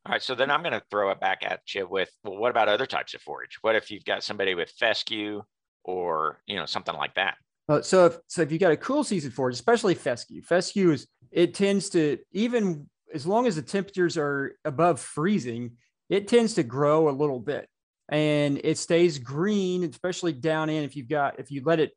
All 0.05 0.13
right, 0.13 0.21
so 0.21 0.33
then 0.33 0.49
I'm 0.49 0.61
going 0.61 0.73
to 0.73 0.83
throw 0.89 1.11
it 1.11 1.19
back 1.19 1.43
at 1.45 1.61
you 1.73 1.87
with, 1.87 2.09
well, 2.23 2.37
what 2.37 2.49
about 2.49 2.67
other 2.67 2.85
types 2.85 3.13
of 3.13 3.21
forage? 3.21 3.57
What 3.61 3.75
if 3.75 3.89
you've 3.89 4.03
got 4.03 4.23
somebody 4.23 4.53
with 4.55 4.69
fescue 4.71 5.43
or 5.83 6.41
you 6.47 6.55
know 6.55 6.65
something 6.65 6.95
like 6.95 7.13
that? 7.15 7.35
Uh, 7.69 7.81
so 7.81 8.07
if 8.07 8.17
so 8.27 8.41
if 8.41 8.51
you 8.51 8.57
got 8.57 8.71
a 8.71 8.77
cool 8.77 9.03
season 9.03 9.29
forage, 9.29 9.53
especially 9.53 9.93
fescue, 9.93 10.41
fescue 10.41 10.91
is 10.91 11.07
it 11.33 11.53
tends 11.53 11.89
to 11.89 12.19
even 12.31 12.87
as 13.13 13.25
long 13.27 13.47
as 13.47 13.55
the 13.55 13.61
temperatures 13.61 14.17
are 14.17 14.55
above 14.65 14.99
freezing, 14.99 15.73
it 16.09 16.27
tends 16.27 16.55
to 16.55 16.63
grow 16.63 17.09
a 17.09 17.11
little 17.11 17.39
bit 17.39 17.67
and 18.09 18.59
it 18.63 18.77
stays 18.77 19.19
green, 19.19 19.83
especially 19.83 20.33
down 20.33 20.69
in 20.69 20.83
if 20.83 20.95
you've 20.95 21.09
got 21.09 21.39
if 21.39 21.51
you 21.51 21.61
let 21.65 21.79
it 21.79 21.91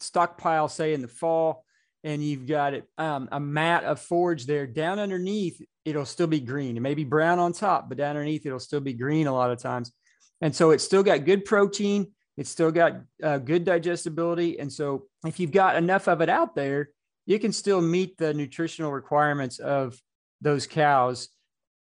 stockpile, 0.00 0.68
say 0.68 0.94
in 0.94 1.02
the 1.02 1.08
fall, 1.08 1.64
and 2.02 2.24
you've 2.24 2.46
got 2.46 2.74
it 2.74 2.84
um, 2.98 3.28
a 3.32 3.40
mat 3.40 3.84
of 3.84 4.00
forage 4.00 4.46
there 4.46 4.66
down 4.66 4.98
underneath, 4.98 5.60
it'll 5.84 6.06
still 6.06 6.26
be 6.26 6.40
green. 6.40 6.76
It 6.76 6.80
may 6.80 6.94
be 6.94 7.04
brown 7.04 7.38
on 7.38 7.52
top, 7.52 7.88
but 7.88 7.98
down 7.98 8.10
underneath 8.10 8.46
it'll 8.46 8.58
still 8.58 8.80
be 8.80 8.94
green 8.94 9.26
a 9.26 9.34
lot 9.34 9.50
of 9.50 9.58
times. 9.58 9.92
And 10.40 10.54
so 10.54 10.70
it's 10.70 10.84
still 10.84 11.02
got 11.02 11.26
good 11.26 11.44
protein. 11.44 12.12
It's 12.36 12.48
still 12.48 12.70
got 12.70 13.02
uh, 13.22 13.38
good 13.38 13.64
digestibility. 13.64 14.58
And 14.58 14.72
so 14.72 15.06
if 15.26 15.38
you've 15.38 15.52
got 15.52 15.76
enough 15.76 16.08
of 16.08 16.22
it 16.22 16.30
out 16.30 16.54
there, 16.54 16.88
you 17.26 17.38
can 17.38 17.52
still 17.52 17.80
meet 17.80 18.16
the 18.16 18.34
nutritional 18.34 18.92
requirements 18.92 19.58
of 19.58 20.00
those 20.40 20.66
cows 20.66 21.28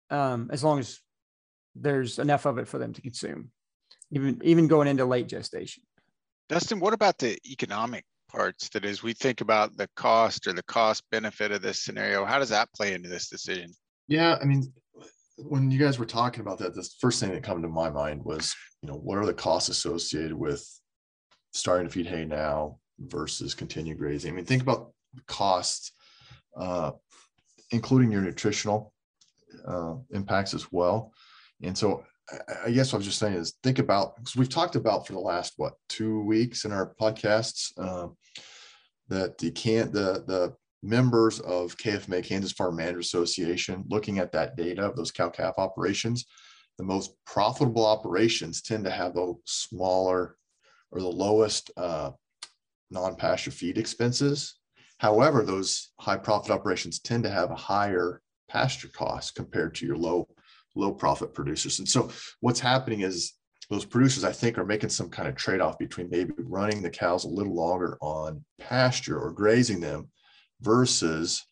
um, 0.10 0.50
as 0.51 0.63
long 0.63 0.80
as 0.80 1.00
there's 1.75 2.20
enough 2.20 2.46
of 2.46 2.58
it 2.58 2.68
for 2.68 2.77
them 2.77 2.94
to 2.94 3.01
consume, 3.01 3.51
even 4.12 4.39
even 4.44 4.68
going 4.68 4.88
into 4.88 5.06
late 5.06 5.27
gestation. 5.27 5.84
Dustin, 6.48 6.80
what 6.80 6.94
about 6.94 7.18
the 7.18 7.38
economic 7.50 8.06
parts? 8.30 8.70
That 8.70 8.86
is, 8.86 9.04
we 9.04 9.13
think 9.13 9.42
about 9.42 9.75
the 9.77 9.89
cost 9.96 10.48
or 10.48 10.54
the 10.54 10.63
cost 10.63 11.04
benefit 11.12 11.51
of 11.51 11.62
this 11.62 11.82
scenario. 11.82 12.24
How 12.24 12.39
does 12.39 12.50
that 12.50 12.72
play 12.74 12.94
into 12.94 13.10
this 13.10 13.30
decision? 13.30 13.72
Yeah, 14.08 14.38
I 14.42 14.46
mean, 14.46 14.72
when 15.38 15.72
you 15.72 15.79
guys 15.79 16.00
were 16.00 16.05
talking 16.05 16.42
about 16.42 16.59
that, 16.59 16.75
the 16.75 16.88
first 17.01 17.20
thing 17.20 17.31
that 17.31 17.44
come 17.44 17.62
to 17.62 17.68
my 17.68 17.90
mind 17.90 18.24
was, 18.24 18.55
you 18.81 18.90
know, 18.90 18.96
what 18.96 19.18
are 19.18 19.25
the 19.25 19.33
costs 19.33 19.70
associated 19.70 20.33
with 20.33 20.66
starting 21.51 21.88
to 21.88 21.94
feed 21.94 22.07
hay 22.07 22.25
now 22.25 22.77
versus 23.00 23.53
continue 23.53 23.96
grazing? 23.96 24.31
I 24.31 24.36
mean, 24.36 24.46
think 24.46 24.62
about 24.62 24.92
the 24.92 24.92
costs 25.28 25.92
uh, 26.56 26.92
including 27.72 28.12
your 28.12 28.22
nutritional 28.22 28.94
uh, 29.68 29.96
impacts 30.12 30.54
as 30.54 30.72
well. 30.72 31.12
And 31.62 31.78
so 31.78 32.04
I, 32.66 32.72
guess 32.72 32.92
what 32.92 32.98
I 32.98 33.00
was 33.00 33.08
just 33.08 33.20
saying 33.20 33.36
is 33.36 33.54
think 33.64 33.80
about 33.80 34.16
because 34.16 34.36
we've 34.36 34.50
talked 34.50 34.75
about 34.75 35.06
for 35.06 35.14
the 35.14 35.20
last 35.20 35.54
what 35.58 35.74
two 35.90 36.22
weeks 36.22 36.66
in 36.66 36.72
our 36.72 36.96
podcasts 37.00 37.72
uh, 37.78 38.08
that 39.10 39.38
the 39.38 39.51
can 39.51 39.92
the 39.92 40.24
the 40.25 40.56
members 40.82 41.40
of 41.42 41.78
KFMA 41.78 42.24
Kansas 42.24 42.51
Farm 42.51 42.75
Managers 42.75 43.08
Association 43.08 43.84
looking 43.90 44.20
at 44.20 44.32
that 44.32 44.56
data 44.56 44.84
of 44.84 44.96
those 44.96 45.12
cow 45.12 45.30
calf 45.30 45.56
operations, 45.58 46.25
the 46.78 46.84
most 46.84 47.12
profitable 47.25 47.86
operations 47.86 48.62
tend 48.62 48.84
to 48.86 48.92
have 48.92 49.14
the 49.14 49.34
smaller 49.46 50.36
or 50.92 51.01
the 51.01 51.08
lowest 51.08 51.72
uh, 51.78 52.12
non-pasture 52.92 53.51
feed 53.51 53.78
expenses 53.78 54.56
However, 55.00 55.44
those 55.44 55.92
high 56.00 56.18
profit 56.18 56.51
operations 56.51 57.00
tend 57.00 57.24
to 57.24 57.29
have 57.29 57.51
a 57.51 57.55
higher 57.55 58.22
pasture 58.50 58.88
cost 58.88 59.36
compared 59.36 59.75
to 59.75 59.86
your 59.86 59.98
low 59.98 60.27
low 60.75 60.92
profit 60.92 61.34
producers. 61.34 61.79
And 61.79 61.88
so 61.88 62.10
what's 62.42 62.60
happening 62.60 63.01
is 63.01 63.34
those 63.70 63.86
producers, 63.86 64.24
I 64.24 64.31
think, 64.31 64.58
are 64.58 64.66
making 64.66 64.90
some 64.90 65.10
kind 65.10 65.27
of 65.27 65.36
trade 65.36 65.62
off 65.62 65.77
between 65.79 66.10
maybe 66.10 66.34
running 66.38 66.81
the 66.81 66.90
cows 66.90 67.24
a 67.24 67.29
little 67.29 67.55
longer 67.55 67.98
on 68.01 68.44
pasture 68.60 69.18
or 69.18 69.31
grazing 69.31 69.79
them 69.79 70.10
versus 70.62 71.46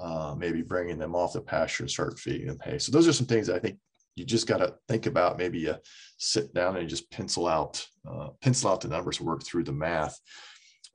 uh, 0.00 0.34
maybe 0.36 0.62
bringing 0.62 0.98
them 0.98 1.14
off 1.14 1.32
the 1.32 1.40
pasture 1.40 1.84
and 1.84 1.90
start 1.90 2.18
feeding 2.18 2.48
them 2.48 2.58
hay. 2.64 2.78
So 2.78 2.90
those 2.92 3.06
are 3.06 3.12
some 3.12 3.26
things 3.26 3.48
I 3.48 3.60
think 3.60 3.78
you 4.16 4.24
just 4.24 4.46
got 4.46 4.58
to 4.58 4.74
think 4.88 5.06
about. 5.06 5.38
Maybe 5.38 5.60
you 5.60 5.76
sit 6.18 6.52
down 6.54 6.74
and 6.74 6.82
you 6.82 6.88
just 6.88 7.10
pencil 7.10 7.46
out 7.46 7.84
uh, 8.08 8.28
pencil 8.42 8.70
out 8.70 8.80
the 8.80 8.88
numbers, 8.88 9.20
work 9.20 9.44
through 9.44 9.64
the 9.64 9.72
math. 9.72 10.18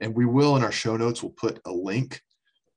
And 0.01 0.15
we 0.15 0.25
will 0.25 0.55
in 0.55 0.63
our 0.63 0.71
show 0.71 0.97
notes, 0.97 1.21
we'll 1.21 1.33
put 1.33 1.59
a 1.65 1.71
link 1.71 2.21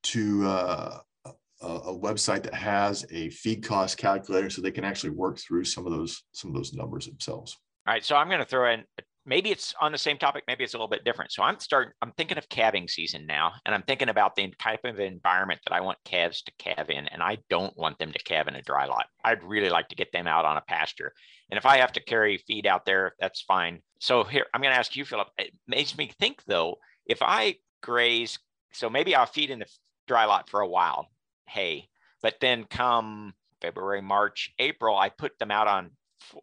to 0.04 0.46
uh, 0.46 0.98
a, 1.24 1.66
a, 1.66 1.98
website 1.98 2.42
that 2.42 2.54
has 2.54 3.06
a 3.12 3.30
feed 3.30 3.62
cost 3.62 3.96
calculator 3.96 4.50
so 4.50 4.60
they 4.60 4.72
can 4.72 4.84
actually 4.84 5.10
work 5.10 5.38
through 5.38 5.64
some 5.64 5.86
of 5.86 5.92
those 5.92 6.24
some 6.32 6.50
of 6.50 6.56
those 6.56 6.72
numbers 6.72 7.06
themselves. 7.06 7.56
All 7.86 7.94
right. 7.94 8.04
So 8.04 8.16
I'm 8.16 8.28
going 8.28 8.40
to 8.40 8.44
throw 8.44 8.72
in 8.72 8.84
maybe 9.24 9.50
it's 9.50 9.74
on 9.80 9.92
the 9.92 9.98
same 9.98 10.18
topic, 10.18 10.44
maybe 10.46 10.64
it's 10.64 10.74
a 10.74 10.76
little 10.76 10.88
bit 10.88 11.04
different. 11.04 11.32
So 11.32 11.42
I'm 11.42 11.58
starting, 11.60 11.92
I'm 12.02 12.12
thinking 12.12 12.38
of 12.38 12.48
calving 12.48 12.88
season 12.88 13.26
now, 13.26 13.52
and 13.64 13.74
I'm 13.74 13.82
thinking 13.82 14.08
about 14.08 14.34
the 14.34 14.52
type 14.58 14.80
of 14.84 14.98
environment 14.98 15.60
that 15.66 15.74
I 15.74 15.80
want 15.80 15.98
calves 16.04 16.42
to 16.42 16.52
calve 16.58 16.90
in, 16.90 17.06
and 17.08 17.22
I 17.22 17.38
don't 17.48 17.76
want 17.76 17.98
them 17.98 18.12
to 18.12 18.18
calve 18.24 18.48
in 18.48 18.56
a 18.56 18.62
dry 18.62 18.86
lot. 18.86 19.06
I'd 19.24 19.44
really 19.44 19.70
like 19.70 19.88
to 19.88 19.96
get 19.96 20.12
them 20.12 20.26
out 20.26 20.44
on 20.44 20.56
a 20.56 20.62
pasture. 20.62 21.12
And 21.50 21.58
if 21.58 21.66
I 21.66 21.78
have 21.78 21.92
to 21.92 22.02
carry 22.02 22.38
feed 22.38 22.66
out 22.66 22.84
there, 22.84 23.14
that's 23.20 23.42
fine. 23.42 23.80
So 24.00 24.24
here, 24.24 24.46
I'm 24.52 24.60
going 24.60 24.72
to 24.72 24.78
ask 24.78 24.96
you, 24.96 25.04
Philip. 25.04 25.28
It 25.38 25.52
makes 25.68 25.96
me 25.96 26.10
think 26.18 26.42
though, 26.46 26.76
if 27.06 27.18
I 27.22 27.56
graze, 27.82 28.38
so 28.72 28.88
maybe 28.88 29.14
I'll 29.14 29.26
feed 29.26 29.50
in 29.50 29.60
the 29.60 29.66
dry 30.06 30.24
lot 30.24 30.48
for 30.48 30.60
a 30.60 30.68
while, 30.68 31.08
hay, 31.48 31.88
but 32.22 32.36
then 32.40 32.64
come 32.64 33.34
February, 33.60 34.02
March, 34.02 34.52
April, 34.58 34.96
I 34.96 35.08
put 35.08 35.38
them 35.38 35.50
out 35.50 35.68
on 35.68 35.90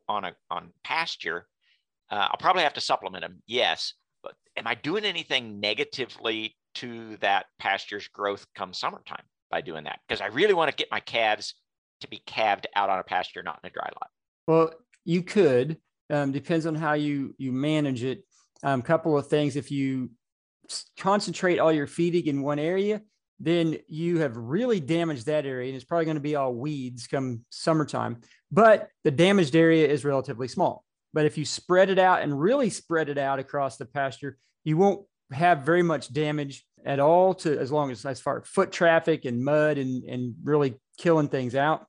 on 0.08 0.26
a 0.26 0.36
on 0.50 0.72
pasture. 0.84 1.48
Uh, 2.12 2.28
I'll 2.32 2.40
probably 2.40 2.64
have 2.64 2.74
to 2.74 2.82
supplement 2.82 3.24
them, 3.24 3.42
yes, 3.48 3.94
but 4.24 4.34
am 4.58 4.68
I 4.68 4.76
doing 4.76 5.06
anything 5.06 5.60
negatively 5.60 6.56
to 6.76 7.18
that 7.18 7.46
pasture's 7.60 8.08
growth 8.08 8.46
come 8.56 8.74
summertime 8.74 9.24
by 9.52 9.62
doing 9.62 9.84
that? 9.86 10.00
Because 10.08 10.22
I 10.22 10.28
really 10.28 10.54
want 10.54 10.72
to 10.72 10.76
get 10.76 10.92
my 10.92 11.00
calves 11.00 11.56
to 12.02 12.08
be 12.08 12.22
calved 12.26 12.68
out 12.76 12.90
on 12.90 13.00
a 13.00 13.04
pasture, 13.04 13.44
not 13.44 13.60
in 13.64 13.70
a 13.70 13.74
dry 13.74 13.90
lot. 13.94 14.10
Well, 14.48 14.74
you 15.06 15.24
could. 15.24 15.78
Um, 16.10 16.32
depends 16.32 16.66
on 16.66 16.76
how 16.76 16.94
you 16.94 17.36
you 17.38 17.52
manage 17.52 18.04
it. 18.04 18.24
A 18.64 18.70
um, 18.70 18.82
couple 18.82 19.18
of 19.18 19.28
things. 19.28 19.56
If 19.56 19.72
you 19.72 20.10
concentrate 20.98 21.60
all 21.60 21.72
your 21.72 21.88
feeding 21.88 22.28
in 22.28 22.42
one 22.42 22.60
area, 22.60 23.02
then 23.40 23.78
you 23.88 24.20
have 24.20 24.36
really 24.36 24.80
damaged 24.80 25.26
that 25.28 25.46
area 25.46 25.68
and 25.68 25.76
it's 25.76 25.86
probably 25.86 26.06
going 26.06 26.16
to 26.16 26.22
be 26.22 26.36
all 26.36 26.54
weeds 26.54 27.08
come 27.08 27.46
summertime. 27.50 28.18
But 28.52 28.90
the 29.04 29.12
damaged 29.12 29.56
area 29.56 29.88
is 29.88 30.04
relatively 30.04 30.48
small. 30.48 30.84
But 31.14 31.26
if 31.26 31.38
you 31.38 31.46
spread 31.46 31.90
it 31.90 32.00
out 32.00 32.22
and 32.22 32.40
really 32.40 32.70
spread 32.70 33.10
it 33.10 33.18
out 33.18 33.40
across 33.40 33.78
the 33.78 33.86
pasture, 33.86 34.38
you 34.64 34.78
won't 34.78 35.06
have 35.32 35.60
very 35.60 35.84
much 35.84 36.12
damage 36.12 36.66
at 36.86 37.00
all 37.00 37.34
to 37.36 37.58
as 37.60 37.72
long 37.72 37.92
as 37.92 38.06
as 38.06 38.20
far 38.20 38.40
as 38.40 38.48
foot 38.48 38.72
traffic 38.72 39.26
and 39.26 39.44
mud 39.44 39.78
and 39.78 40.04
and 40.04 40.36
really 40.44 40.76
killing 40.98 41.28
things 41.28 41.56
out. 41.56 41.86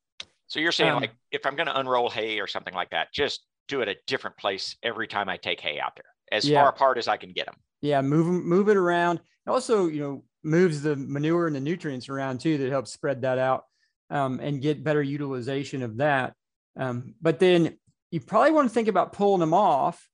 So 0.46 0.58
you're 0.58 0.72
saying 0.72 0.92
um, 0.92 1.00
like 1.00 1.12
if 1.30 1.46
I'm 1.46 1.56
going 1.56 1.66
to 1.68 1.78
unroll 1.78 2.10
hay 2.10 2.40
or 2.40 2.46
something 2.46 2.74
like 2.74 2.90
that, 2.90 3.12
just 3.12 3.44
do 3.68 3.82
it 3.82 3.88
a 3.88 3.96
different 4.06 4.36
place 4.36 4.76
every 4.82 5.06
time 5.06 5.28
I 5.28 5.36
take 5.36 5.60
hay 5.60 5.78
out 5.78 5.92
there, 5.96 6.06
as 6.32 6.48
yeah. 6.48 6.60
far 6.60 6.70
apart 6.70 6.98
as 6.98 7.08
I 7.08 7.16
can 7.16 7.32
get 7.32 7.46
them. 7.46 7.56
Yeah, 7.80 8.02
move 8.02 8.26
move 8.26 8.68
it 8.68 8.76
around. 8.76 9.20
Also, 9.46 9.86
you 9.86 10.00
know, 10.00 10.24
moves 10.42 10.82
the 10.82 10.96
manure 10.96 11.46
and 11.46 11.56
the 11.56 11.60
nutrients 11.60 12.08
around 12.08 12.40
too 12.40 12.58
that 12.58 12.70
helps 12.70 12.92
spread 12.92 13.22
that 13.22 13.38
out 13.38 13.64
um, 14.10 14.40
and 14.40 14.62
get 14.62 14.84
better 14.84 15.02
utilization 15.02 15.82
of 15.82 15.98
that. 15.98 16.34
Um, 16.76 17.14
but 17.20 17.38
then 17.38 17.76
you 18.10 18.20
probably 18.20 18.52
want 18.52 18.68
to 18.68 18.74
think 18.74 18.88
about 18.88 19.12
pulling 19.12 19.40
them 19.40 19.54
off 19.54 20.08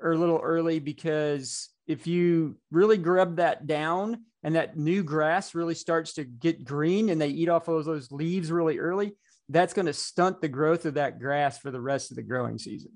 or 0.00 0.12
a 0.12 0.18
little 0.18 0.38
early 0.38 0.78
because 0.78 1.68
if 1.86 2.06
you 2.06 2.56
really 2.70 2.98
grub 2.98 3.36
that 3.36 3.66
down 3.66 4.24
and 4.42 4.54
that 4.54 4.76
new 4.76 5.02
grass 5.02 5.54
really 5.54 5.74
starts 5.74 6.14
to 6.14 6.24
get 6.24 6.64
green 6.64 7.08
and 7.08 7.20
they 7.20 7.28
eat 7.28 7.48
off 7.48 7.68
of 7.68 7.84
those 7.84 8.12
leaves 8.12 8.52
really 8.52 8.78
early, 8.78 9.16
that's 9.48 9.72
going 9.72 9.86
to 9.86 9.92
stunt 9.92 10.40
the 10.40 10.48
growth 10.48 10.84
of 10.84 10.94
that 10.94 11.18
grass 11.18 11.58
for 11.58 11.70
the 11.70 11.80
rest 11.80 12.10
of 12.10 12.16
the 12.16 12.22
growing 12.22 12.58
season. 12.58 12.92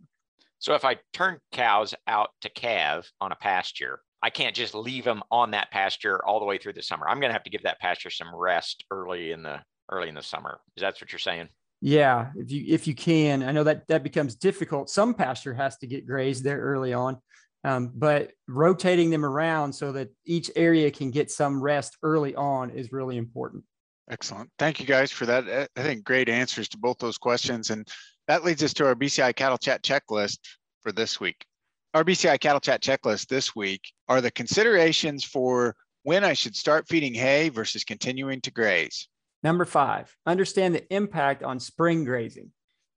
So 0.59 0.75
if 0.75 0.85
I 0.85 0.99
turn 1.13 1.39
cows 1.51 1.95
out 2.07 2.31
to 2.43 2.49
calve 2.49 3.11
on 3.21 3.33
a 3.33 3.37
pasture, 3.37 4.01
I 4.23 4.31
can't 4.31 4.55
just 4.55 4.75
leave 4.75 5.05
them 5.05 5.23
on 5.31 5.51
that 5.51 5.71
pasture 5.71 6.25
all 6.25 6.39
the 6.39 6.47
way 6.47 6.59
through 6.59 6.75
the 6.75 6.83
summer. 6.83 7.09
I'm 7.09 7.19
going 7.19 7.31
to 7.31 7.35
have 7.35 7.43
to 7.45 7.51
give 7.51 7.65
that 7.65 7.81
pasture 7.81 8.11
some 8.11 8.35
rest 8.35 8.85
early 8.91 9.33
in 9.33 9.43
the 9.43 9.61
early 9.91 10.09
in 10.09 10.15
the 10.15 10.23
summer. 10.23 10.61
Is 10.77 10.83
that 10.83 10.95
what 11.01 11.13
you're 11.13 11.19
saying? 11.19 11.49
Yeah, 11.81 12.31
if 12.37 12.51
you 12.53 12.65
if 12.69 12.87
you 12.87 12.95
can, 12.95 13.43
I 13.43 13.51
know 13.51 13.65
that 13.65 13.89
that 13.89 14.05
becomes 14.05 14.37
difficult. 14.37 14.89
Some 14.89 15.15
pasture 15.15 15.55
has 15.55 15.77
to 15.79 15.87
get 15.89 16.07
grazed 16.07 16.45
there 16.45 16.61
early 16.61 16.93
on, 16.93 17.19
um, 17.65 17.91
but 17.95 18.31
rotating 18.47 19.11
them 19.11 19.25
around 19.25 19.73
so 19.73 19.91
that 19.93 20.11
each 20.25 20.51
area 20.55 20.91
can 20.93 21.11
get 21.11 21.31
some 21.31 21.61
rest 21.61 21.97
early 22.05 22.37
on 22.37 22.71
is 22.71 22.93
really 22.93 23.17
important. 23.17 23.65
Excellent. 24.11 24.51
Thank 24.59 24.79
you 24.79 24.87
guys 24.87 25.11
for 25.11 25.27
that. 25.27 25.69
I 25.77 25.83
think 25.83 26.05
great 26.05 26.29
answers 26.29 26.69
to 26.71 26.79
both 26.79 26.99
those 26.99 27.19
questions. 27.19 27.71
And 27.71 27.89
that 28.29 28.45
leads 28.45 28.63
us 28.63 28.75
to 28.75 28.87
our 28.87 28.95
BCI 28.95 29.35
Cattle 29.35 29.59
Chat 29.59 29.83
checklist 29.83 30.39
for 30.83 30.93
this 30.93 31.19
week. 31.19 31.47
Our 31.95 32.05
BCI 32.05 32.41
Cattle 32.41 32.61
Chat 32.61 32.81
checklist 32.81 33.27
this 33.27 33.55
week 33.55 33.83
are 34.09 34.23
the 34.23 34.31
considerations 34.31 35.25
for 35.25 35.77
when 36.05 36.25
I 36.25 36.33
should 36.33 36.57
start 36.57 36.89
feeding 36.89 37.13
hay 37.13 37.51
versus 37.51 37.85
continuing 37.85 38.41
to 38.41 38.51
graze. 38.51 39.09
Number 39.43 39.67
five, 39.67 40.17
understand 40.25 40.75
the 40.75 40.91
impact 40.95 41.43
on 41.43 41.61
spring 41.61 42.05
grazing. 42.05 42.51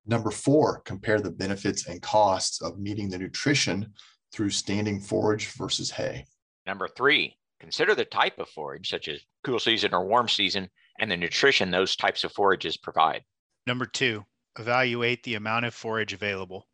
Number 0.05 0.31
four, 0.31 0.79
compare 0.85 1.19
the 1.19 1.31
benefits 1.31 1.87
and 1.87 2.01
costs 2.01 2.61
of 2.61 2.79
meeting 2.79 3.09
the 3.09 3.17
nutrition 3.17 3.91
through 4.31 4.51
standing 4.51 5.01
forage 5.01 5.47
versus 5.47 5.91
hay. 5.91 6.25
Number 6.65 6.87
three, 6.87 7.35
consider 7.59 7.95
the 7.95 8.05
type 8.05 8.39
of 8.39 8.47
forage, 8.47 8.89
such 8.89 9.09
as 9.09 9.19
cool 9.43 9.59
season 9.59 9.93
or 9.93 10.05
warm 10.05 10.29
season, 10.29 10.69
and 11.01 11.11
the 11.11 11.17
nutrition 11.17 11.69
those 11.69 11.97
types 11.97 12.23
of 12.23 12.31
forages 12.31 12.77
provide. 12.77 13.23
Number 13.67 13.87
two, 13.87 14.23
evaluate 14.57 15.21
the 15.23 15.35
amount 15.35 15.65
of 15.65 15.73
forage 15.73 16.13
available. 16.13 16.65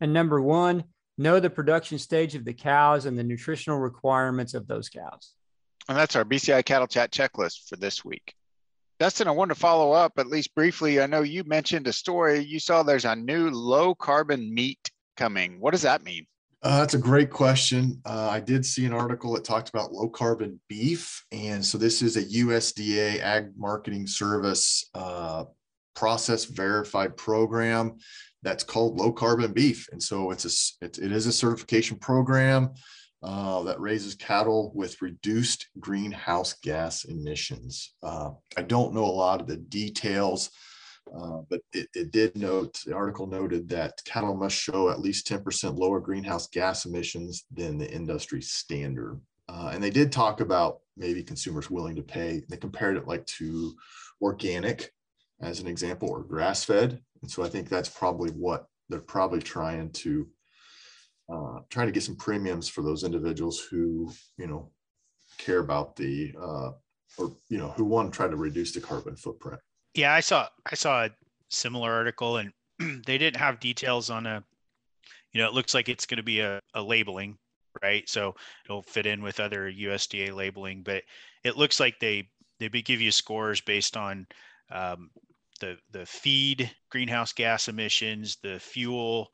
And 0.00 0.12
number 0.12 0.40
one, 0.40 0.82
know 1.18 1.40
the 1.40 1.50
production 1.50 1.98
stage 1.98 2.34
of 2.34 2.44
the 2.44 2.54
cows 2.54 3.06
and 3.06 3.18
the 3.18 3.24
nutritional 3.24 3.78
requirements 3.78 4.54
of 4.54 4.66
those 4.66 4.88
cows. 4.88 5.34
And 5.88 5.96
that's 5.96 6.16
our 6.16 6.24
BCI 6.24 6.64
Cattle 6.64 6.86
Chat 6.86 7.10
checklist 7.10 7.68
for 7.68 7.76
this 7.76 8.04
week. 8.04 8.34
Dustin, 9.00 9.28
I 9.28 9.32
want 9.32 9.50
to 9.50 9.54
follow 9.54 9.92
up 9.92 10.14
at 10.18 10.26
least 10.26 10.54
briefly. 10.54 11.00
I 11.00 11.06
know 11.06 11.22
you 11.22 11.44
mentioned 11.44 11.86
a 11.86 11.92
story. 11.92 12.40
You 12.40 12.58
saw 12.58 12.82
there's 12.82 13.04
a 13.04 13.14
new 13.14 13.48
low 13.50 13.94
carbon 13.94 14.52
meat 14.52 14.90
coming. 15.16 15.60
What 15.60 15.70
does 15.70 15.82
that 15.82 16.02
mean? 16.02 16.26
Uh, 16.60 16.80
that's 16.80 16.94
a 16.94 16.98
great 16.98 17.30
question. 17.30 18.00
Uh, 18.04 18.28
I 18.28 18.40
did 18.40 18.66
see 18.66 18.84
an 18.84 18.92
article 18.92 19.32
that 19.34 19.44
talked 19.44 19.68
about 19.68 19.92
low 19.92 20.08
carbon 20.08 20.58
beef. 20.68 21.24
And 21.30 21.64
so 21.64 21.78
this 21.78 22.02
is 22.02 22.16
a 22.16 22.24
USDA 22.24 23.20
ag 23.20 23.52
marketing 23.56 24.08
service 24.08 24.90
uh, 24.94 25.44
process 25.98 26.44
verified 26.44 27.16
program 27.16 27.96
that's 28.42 28.62
called 28.62 28.96
low 28.96 29.10
carbon 29.10 29.52
beef. 29.52 29.88
And 29.90 30.00
so 30.00 30.30
it's 30.30 30.44
a, 30.44 30.84
it, 30.84 30.98
it 30.98 31.10
is 31.10 31.26
a 31.26 31.32
certification 31.32 31.98
program 31.98 32.70
uh, 33.20 33.64
that 33.64 33.80
raises 33.80 34.14
cattle 34.14 34.70
with 34.76 35.02
reduced 35.02 35.66
greenhouse 35.80 36.54
gas 36.62 37.04
emissions. 37.04 37.94
Uh, 38.00 38.30
I 38.56 38.62
don't 38.62 38.94
know 38.94 39.04
a 39.04 39.20
lot 39.26 39.40
of 39.40 39.48
the 39.48 39.56
details, 39.56 40.50
uh, 41.12 41.40
but 41.50 41.60
it, 41.72 41.88
it, 41.94 42.12
did 42.12 42.36
note, 42.36 42.78
the 42.86 42.94
article 42.94 43.26
noted 43.26 43.68
that 43.70 44.00
cattle 44.04 44.36
must 44.36 44.54
show 44.54 44.90
at 44.90 45.00
least 45.00 45.26
10% 45.26 45.76
lower 45.76 45.98
greenhouse 45.98 46.46
gas 46.46 46.86
emissions 46.86 47.44
than 47.52 47.76
the 47.76 47.90
industry 47.90 48.40
standard. 48.40 49.20
Uh, 49.48 49.72
and 49.74 49.82
they 49.82 49.90
did 49.90 50.12
talk 50.12 50.40
about 50.40 50.78
maybe 50.96 51.24
consumers 51.24 51.68
willing 51.68 51.96
to 51.96 52.02
pay. 52.02 52.42
They 52.48 52.56
compared 52.56 52.96
it 52.96 53.08
like 53.08 53.26
to 53.26 53.74
organic 54.22 54.92
as 55.40 55.60
an 55.60 55.66
example, 55.66 56.08
or 56.08 56.22
grass 56.22 56.64
fed. 56.64 57.00
And 57.22 57.30
so 57.30 57.42
I 57.42 57.48
think 57.48 57.68
that's 57.68 57.88
probably 57.88 58.30
what 58.30 58.66
they're 58.88 59.00
probably 59.00 59.40
trying 59.40 59.90
to 59.90 60.26
uh, 61.30 61.58
trying 61.68 61.86
to 61.86 61.92
get 61.92 62.02
some 62.02 62.16
premiums 62.16 62.68
for 62.68 62.82
those 62.82 63.04
individuals 63.04 63.60
who 63.60 64.10
you 64.36 64.46
know 64.46 64.70
care 65.36 65.58
about 65.58 65.94
the 65.96 66.32
uh, 66.40 66.70
or 67.18 67.36
you 67.48 67.58
know 67.58 67.68
who 67.70 67.84
want 67.84 68.12
to 68.12 68.16
try 68.16 68.28
to 68.28 68.36
reduce 68.36 68.72
the 68.72 68.80
carbon 68.80 69.16
footprint. 69.16 69.60
Yeah, 69.94 70.12
I 70.12 70.20
saw 70.20 70.48
I 70.70 70.74
saw 70.74 71.04
a 71.04 71.10
similar 71.48 71.92
article, 71.92 72.38
and 72.38 72.52
they 73.06 73.18
didn't 73.18 73.36
have 73.36 73.60
details 73.60 74.10
on 74.10 74.26
a. 74.26 74.42
You 75.32 75.42
know, 75.42 75.48
it 75.48 75.54
looks 75.54 75.74
like 75.74 75.90
it's 75.90 76.06
going 76.06 76.16
to 76.16 76.22
be 76.22 76.40
a, 76.40 76.58
a 76.72 76.82
labeling, 76.82 77.36
right? 77.82 78.08
So 78.08 78.34
it'll 78.64 78.82
fit 78.82 79.04
in 79.04 79.20
with 79.20 79.40
other 79.40 79.70
USDA 79.70 80.34
labeling, 80.34 80.82
but 80.82 81.02
it 81.44 81.58
looks 81.58 81.78
like 81.78 81.98
they 82.00 82.28
they 82.58 82.68
give 82.68 83.00
you 83.00 83.12
scores 83.12 83.60
based 83.60 83.96
on 83.96 84.26
um, 84.70 85.10
the 85.60 85.76
the 85.90 86.06
feed 86.06 86.70
greenhouse 86.90 87.32
gas 87.32 87.68
emissions, 87.68 88.36
the 88.42 88.58
fuel, 88.58 89.30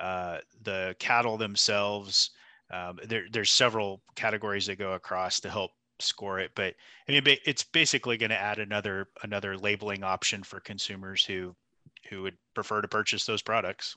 uh, 0.00 0.38
the 0.62 0.94
cattle 0.98 1.36
themselves. 1.36 2.30
Um, 2.70 2.98
there, 3.04 3.26
there's 3.30 3.52
several 3.52 4.02
categories 4.16 4.66
that 4.66 4.78
go 4.78 4.92
across 4.92 5.38
to 5.40 5.50
help 5.50 5.70
score 6.00 6.40
it, 6.40 6.50
but 6.54 6.74
I 7.08 7.12
mean, 7.12 7.22
it's 7.44 7.62
basically 7.62 8.16
going 8.16 8.30
to 8.30 8.40
add 8.40 8.58
another 8.58 9.08
another 9.22 9.56
labeling 9.56 10.02
option 10.02 10.42
for 10.42 10.60
consumers 10.60 11.24
who 11.24 11.54
who 12.10 12.22
would 12.22 12.36
prefer 12.54 12.80
to 12.80 12.88
purchase 12.88 13.24
those 13.24 13.42
products. 13.42 13.96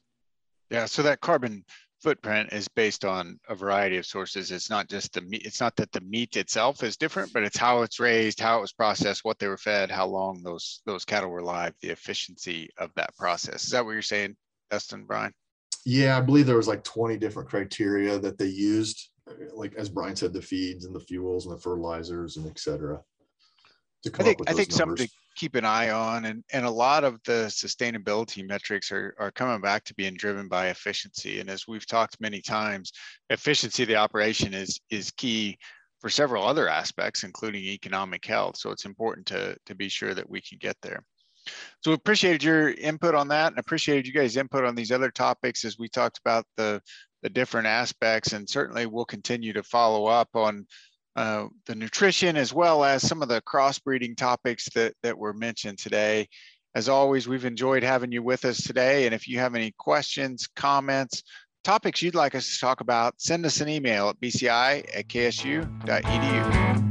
Yeah, 0.69 0.85
so 0.85 1.01
that 1.03 1.21
carbon 1.21 1.65
footprint 2.01 2.53
is 2.53 2.67
based 2.67 3.05
on 3.05 3.39
a 3.49 3.55
variety 3.55 3.97
of 3.97 4.05
sources. 4.05 4.51
It's 4.51 4.69
not 4.69 4.87
just 4.87 5.13
the 5.13 5.21
meat. 5.21 5.43
It's 5.45 5.59
not 5.59 5.75
that 5.75 5.91
the 5.91 6.01
meat 6.01 6.35
itself 6.37 6.83
is 6.83 6.97
different, 6.97 7.33
but 7.33 7.43
it's 7.43 7.57
how 7.57 7.81
it's 7.81 7.99
raised, 7.99 8.39
how 8.39 8.57
it 8.57 8.61
was 8.61 8.73
processed, 8.73 9.23
what 9.23 9.39
they 9.39 9.47
were 9.47 9.57
fed, 9.57 9.91
how 9.91 10.07
long 10.07 10.41
those 10.43 10.81
those 10.85 11.05
cattle 11.05 11.29
were 11.29 11.43
live, 11.43 11.73
the 11.81 11.89
efficiency 11.89 12.69
of 12.77 12.91
that 12.95 13.15
process. 13.17 13.65
Is 13.65 13.71
that 13.71 13.85
what 13.85 13.91
you're 13.91 14.01
saying, 14.01 14.35
Dustin, 14.69 15.05
Brian? 15.05 15.33
Yeah, 15.85 16.17
I 16.17 16.21
believe 16.21 16.45
there 16.45 16.57
was 16.57 16.67
like 16.67 16.83
20 16.83 17.17
different 17.17 17.49
criteria 17.49 18.19
that 18.19 18.37
they 18.37 18.47
used, 18.47 19.09
like 19.53 19.75
as 19.75 19.89
Brian 19.89 20.15
said, 20.15 20.33
the 20.33 20.41
feeds 20.41 20.85
and 20.85 20.95
the 20.95 20.99
fuels 20.99 21.45
and 21.45 21.55
the 21.55 21.61
fertilizers 21.61 22.37
and 22.37 22.47
et 22.47 22.59
cetera. 22.59 23.01
I 24.05 24.23
think 24.23 24.39
I 24.47 24.53
think 24.53 24.69
numbers. 24.69 24.77
something 24.77 25.07
keep 25.39 25.55
an 25.55 25.65
eye 25.65 25.89
on, 25.89 26.25
and 26.25 26.43
and 26.51 26.65
a 26.65 26.69
lot 26.69 27.03
of 27.03 27.19
the 27.23 27.45
sustainability 27.47 28.45
metrics 28.45 28.91
are 28.91 29.15
are 29.17 29.31
coming 29.31 29.61
back 29.61 29.85
to 29.85 29.95
being 29.95 30.15
driven 30.15 30.47
by 30.47 30.67
efficiency. 30.67 31.39
And 31.39 31.49
as 31.49 31.67
we've 31.67 31.85
talked 31.85 32.19
many 32.19 32.41
times, 32.41 32.91
efficiency 33.29 33.83
of 33.83 33.89
the 33.89 33.95
operation 33.95 34.53
is 34.53 34.79
is 34.89 35.11
key 35.11 35.57
for 36.01 36.09
several 36.09 36.45
other 36.45 36.67
aspects, 36.67 37.23
including 37.23 37.63
economic 37.63 38.25
health. 38.25 38.57
So 38.57 38.71
it's 38.71 38.85
important 38.85 39.25
to 39.27 39.55
to 39.65 39.75
be 39.75 39.89
sure 39.89 40.13
that 40.13 40.29
we 40.29 40.41
can 40.41 40.57
get 40.59 40.75
there. 40.81 41.03
So 41.81 41.91
we 41.91 41.95
appreciated 41.95 42.43
your 42.43 42.71
input 42.71 43.15
on 43.15 43.29
that, 43.29 43.51
and 43.51 43.59
appreciated 43.59 44.05
you 44.05 44.13
guys' 44.13 44.37
input 44.37 44.65
on 44.65 44.75
these 44.75 44.91
other 44.91 45.09
topics 45.09 45.63
as 45.63 45.79
we 45.79 45.87
talked 45.87 46.19
about 46.19 46.45
the 46.57 46.81
the 47.21 47.29
different 47.29 47.67
aspects, 47.67 48.33
and 48.33 48.49
certainly 48.49 48.85
we'll 48.85 49.05
continue 49.05 49.53
to 49.53 49.63
follow 49.63 50.05
up 50.05 50.29
on 50.35 50.65
uh, 51.19 51.49
the 51.65 51.75
nutrition 51.75 52.37
as 52.37 52.53
well 52.53 52.85
as 52.85 53.05
some 53.05 53.21
of 53.21 53.27
the 53.27 53.41
crossbreeding 53.41 54.15
topics 54.15 54.69
that, 54.73 54.93
that 55.03 55.17
were 55.17 55.33
mentioned 55.33 55.77
today. 55.77 56.25
As 56.73 56.87
always, 56.87 57.27
we've 57.27 57.43
enjoyed 57.43 57.83
having 57.83 58.13
you 58.13 58.23
with 58.23 58.45
us 58.45 58.63
today. 58.63 59.05
And 59.05 59.13
if 59.13 59.27
you 59.27 59.37
have 59.39 59.53
any 59.53 59.73
questions, 59.77 60.47
comments, 60.47 61.23
topics 61.65 62.01
you'd 62.01 62.15
like 62.15 62.35
us 62.35 62.53
to 62.53 62.59
talk 62.61 62.79
about, 62.79 63.15
send 63.17 63.45
us 63.45 63.59
an 63.59 63.67
email 63.67 64.07
at 64.07 64.21
bci 64.21 64.49
at 64.95 65.09
ksu.edu. 65.09 66.88